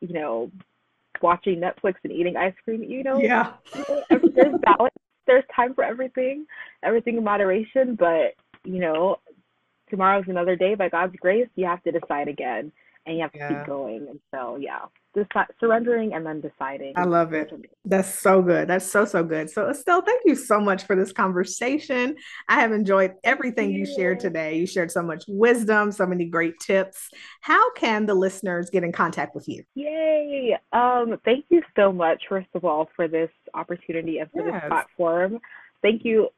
you 0.00 0.12
know, 0.12 0.50
watching 1.22 1.60
Netflix 1.60 1.94
and 2.04 2.12
eating 2.12 2.36
ice 2.36 2.54
cream. 2.64 2.82
You 2.82 3.02
know, 3.02 3.18
Yeah. 3.18 3.54
there's 4.34 4.60
balance. 4.60 4.95
There's 5.26 5.44
time 5.54 5.74
for 5.74 5.84
everything, 5.84 6.46
everything 6.82 7.16
in 7.16 7.24
moderation. 7.24 7.96
But 7.98 8.34
you 8.64 8.80
know, 8.80 9.16
tomorrow's 9.90 10.24
another 10.28 10.56
day. 10.56 10.74
By 10.74 10.88
God's 10.88 11.16
grace, 11.20 11.48
you 11.54 11.66
have 11.66 11.82
to 11.84 11.92
decide 11.92 12.28
again, 12.28 12.72
and 13.06 13.16
you 13.16 13.22
have 13.22 13.32
to 13.32 13.38
Yeah. 13.38 13.48
keep 13.48 13.66
going. 13.66 14.08
And 14.08 14.20
so, 14.32 14.56
yeah, 14.56 14.86
deci- 15.16 15.46
surrendering 15.58 16.14
and 16.14 16.26
then 16.26 16.40
deciding. 16.40 16.92
I 16.96 17.04
love 17.04 17.32
it. 17.32 17.50
That's 17.84 18.08
so 18.20 18.42
good. 18.42 18.68
That's 18.68 18.84
so, 18.90 19.04
so 19.04 19.24
good. 19.24 19.50
So, 19.50 19.68
Estelle, 19.70 20.02
thank 20.02 20.22
you 20.24 20.34
so 20.34 20.60
much 20.60 20.84
for 20.84 20.94
this 20.94 21.12
conversation. 21.12 22.16
I 22.48 22.60
have 22.60 22.72
enjoyed 22.72 23.14
everything 23.24 23.70
you 23.72 23.86
shared 23.86 24.20
today. 24.20 24.56
You 24.58 24.66
shared 24.66 24.90
so 24.90 25.02
much 25.02 25.24
wisdom, 25.26 25.90
so 25.92 26.06
many 26.06 26.26
great 26.26 26.54
tips. 26.60 27.10
How 27.40 27.72
can 27.72 28.06
the 28.06 28.14
listeners 28.14 28.70
get 28.70 28.84
in 28.84 28.92
contact 28.92 29.34
with 29.34 29.48
you? 29.48 29.64
Yay! 29.74 30.58
Um, 30.72 31.16
thank 31.24 31.46
you 31.48 31.62
so 31.74 31.92
much, 31.92 32.24
first 32.28 32.48
of 32.54 32.64
all, 32.64 32.88
for 32.94 33.08
this 33.08 33.30
opportunity 33.54 34.18
and 34.18 34.30
for 34.30 34.46
Yes. 34.46 34.62
this 34.62 34.68
platform. 34.68 35.38
Thank 35.82 36.04
you 36.04 36.28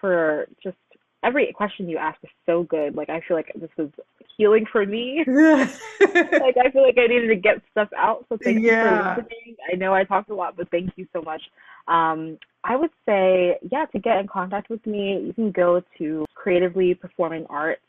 for 0.00 0.46
just 0.62 0.76
every 1.24 1.52
question 1.52 1.88
you 1.88 1.98
asked 1.98 2.22
was 2.22 2.30
so 2.46 2.62
good. 2.64 2.94
Like 2.94 3.10
I 3.10 3.20
feel 3.26 3.36
like 3.36 3.52
this 3.54 3.70
was 3.76 3.90
healing 4.36 4.64
for 4.70 4.86
me. 4.86 5.24
like 5.26 6.56
I 6.56 6.70
feel 6.72 6.82
like 6.82 6.96
I 6.98 7.06
needed 7.06 7.28
to 7.28 7.36
get 7.36 7.60
stuff 7.72 7.88
out. 7.96 8.24
So 8.28 8.38
thank 8.42 8.58
you 8.60 8.66
Yeah. 8.68 9.14
for 9.16 9.22
listening. 9.22 9.56
I 9.72 9.76
know 9.76 9.94
I 9.94 10.04
talked 10.04 10.30
a 10.30 10.34
lot, 10.34 10.56
but 10.56 10.70
thank 10.70 10.90
you 10.96 11.06
so 11.12 11.20
much. 11.22 11.42
Um, 11.88 12.38
I 12.64 12.76
would 12.76 12.90
say, 13.06 13.56
yeah, 13.70 13.86
to 13.86 13.98
get 13.98 14.18
in 14.18 14.26
contact 14.26 14.70
with 14.70 14.84
me, 14.86 15.22
you 15.26 15.32
can 15.32 15.50
go 15.50 15.82
to 15.98 16.24
Creatively 16.34 16.94
Performing 16.94 17.46
Arts 17.48 17.80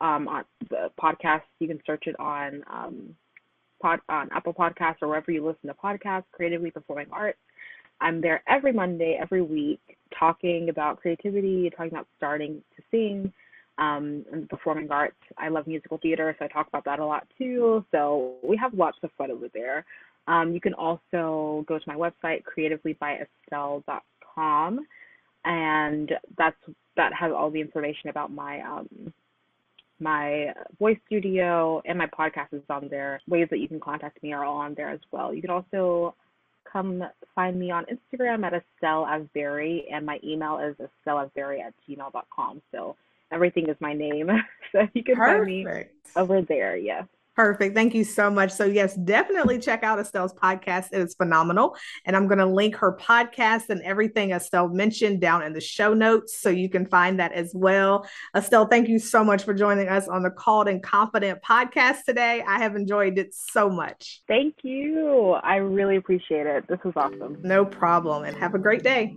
um, 0.00 0.28
on 0.28 0.44
the 0.70 0.90
podcast. 1.00 1.42
You 1.60 1.68
can 1.68 1.80
search 1.86 2.04
it 2.06 2.18
on 2.18 2.62
um, 2.70 3.14
pod 3.80 4.00
on 4.08 4.28
Apple 4.32 4.52
Podcasts 4.54 4.96
or 5.02 5.08
wherever 5.08 5.30
you 5.30 5.44
listen 5.46 5.68
to 5.68 5.74
podcasts. 5.74 6.24
Creatively 6.32 6.70
Performing 6.70 7.06
Arts. 7.12 7.38
I'm 8.00 8.20
there 8.20 8.42
every 8.48 8.72
Monday, 8.72 9.18
every 9.20 9.42
week, 9.42 9.80
talking 10.18 10.68
about 10.68 11.00
creativity, 11.00 11.70
talking 11.70 11.92
about 11.92 12.08
starting 12.16 12.62
to 12.76 12.82
sing, 12.90 13.32
um, 13.78 14.24
and 14.32 14.48
performing 14.48 14.90
arts. 14.90 15.16
I 15.36 15.48
love 15.48 15.66
musical 15.66 15.98
theater, 15.98 16.34
so 16.38 16.44
I 16.44 16.48
talk 16.48 16.68
about 16.68 16.84
that 16.84 17.00
a 17.00 17.06
lot 17.06 17.26
too. 17.38 17.84
So 17.90 18.34
we 18.42 18.56
have 18.56 18.72
lots 18.74 18.98
of 19.02 19.10
fun 19.18 19.30
over 19.30 19.48
there. 19.52 19.84
Um, 20.26 20.52
you 20.52 20.60
can 20.60 20.74
also 20.74 21.64
go 21.66 21.78
to 21.78 21.84
my 21.86 21.96
website, 21.96 22.42
creativelybyestelle.com, 22.56 24.86
and 25.44 26.12
that's 26.38 26.56
that 26.96 27.12
has 27.12 27.32
all 27.32 27.50
the 27.50 27.60
information 27.60 28.10
about 28.10 28.30
my 28.30 28.60
um, 28.60 29.12
my 30.00 30.52
voice 30.78 30.96
studio 31.06 31.82
and 31.84 31.98
my 31.98 32.06
podcast 32.06 32.52
is 32.52 32.62
on 32.70 32.88
there. 32.88 33.20
Ways 33.28 33.48
that 33.50 33.58
you 33.58 33.68
can 33.68 33.80
contact 33.80 34.22
me 34.22 34.32
are 34.32 34.44
all 34.44 34.56
on 34.56 34.74
there 34.74 34.90
as 34.90 35.00
well. 35.10 35.34
You 35.34 35.42
can 35.42 35.50
also 35.50 36.14
come 36.70 37.02
find 37.34 37.58
me 37.58 37.70
on 37.70 37.84
Instagram 37.86 38.44
at 38.44 38.54
Estelle 38.54 39.06
Avbuere, 39.06 39.84
and 39.92 40.04
my 40.04 40.18
email 40.24 40.58
is 40.58 40.76
estelleavbuere 40.76 41.60
at 41.60 41.74
gmail.com. 41.88 42.62
So 42.72 42.96
everything 43.32 43.68
is 43.68 43.76
my 43.80 43.92
name. 43.92 44.30
so 44.72 44.88
you 44.94 45.02
can 45.04 45.16
find 45.16 45.44
me 45.44 45.66
over 46.16 46.42
there. 46.42 46.76
Yes. 46.76 47.04
Perfect. 47.34 47.74
Thank 47.74 47.94
you 47.94 48.04
so 48.04 48.30
much. 48.30 48.52
So, 48.52 48.64
yes, 48.64 48.94
definitely 48.94 49.58
check 49.58 49.82
out 49.82 49.98
Estelle's 49.98 50.32
podcast. 50.32 50.88
It 50.92 51.00
is 51.00 51.14
phenomenal. 51.14 51.76
And 52.04 52.14
I'm 52.14 52.28
going 52.28 52.38
to 52.38 52.46
link 52.46 52.76
her 52.76 52.96
podcast 52.96 53.70
and 53.70 53.82
everything 53.82 54.30
Estelle 54.30 54.68
mentioned 54.68 55.20
down 55.20 55.42
in 55.42 55.52
the 55.52 55.60
show 55.60 55.94
notes 55.94 56.40
so 56.40 56.48
you 56.48 56.68
can 56.68 56.86
find 56.86 57.18
that 57.18 57.32
as 57.32 57.52
well. 57.52 58.06
Estelle, 58.36 58.66
thank 58.66 58.88
you 58.88 59.00
so 59.00 59.24
much 59.24 59.42
for 59.42 59.52
joining 59.52 59.88
us 59.88 60.06
on 60.06 60.22
the 60.22 60.30
Called 60.30 60.68
and 60.68 60.80
Confident 60.80 61.42
podcast 61.42 62.04
today. 62.04 62.44
I 62.46 62.58
have 62.58 62.76
enjoyed 62.76 63.18
it 63.18 63.34
so 63.34 63.68
much. 63.68 64.22
Thank 64.28 64.58
you. 64.62 65.32
I 65.42 65.56
really 65.56 65.96
appreciate 65.96 66.46
it. 66.46 66.68
This 66.68 66.78
was 66.84 66.94
awesome. 66.96 67.38
No 67.42 67.64
problem. 67.64 68.24
And 68.24 68.36
have 68.36 68.54
a 68.54 68.58
great 68.58 68.84
day. 68.84 69.16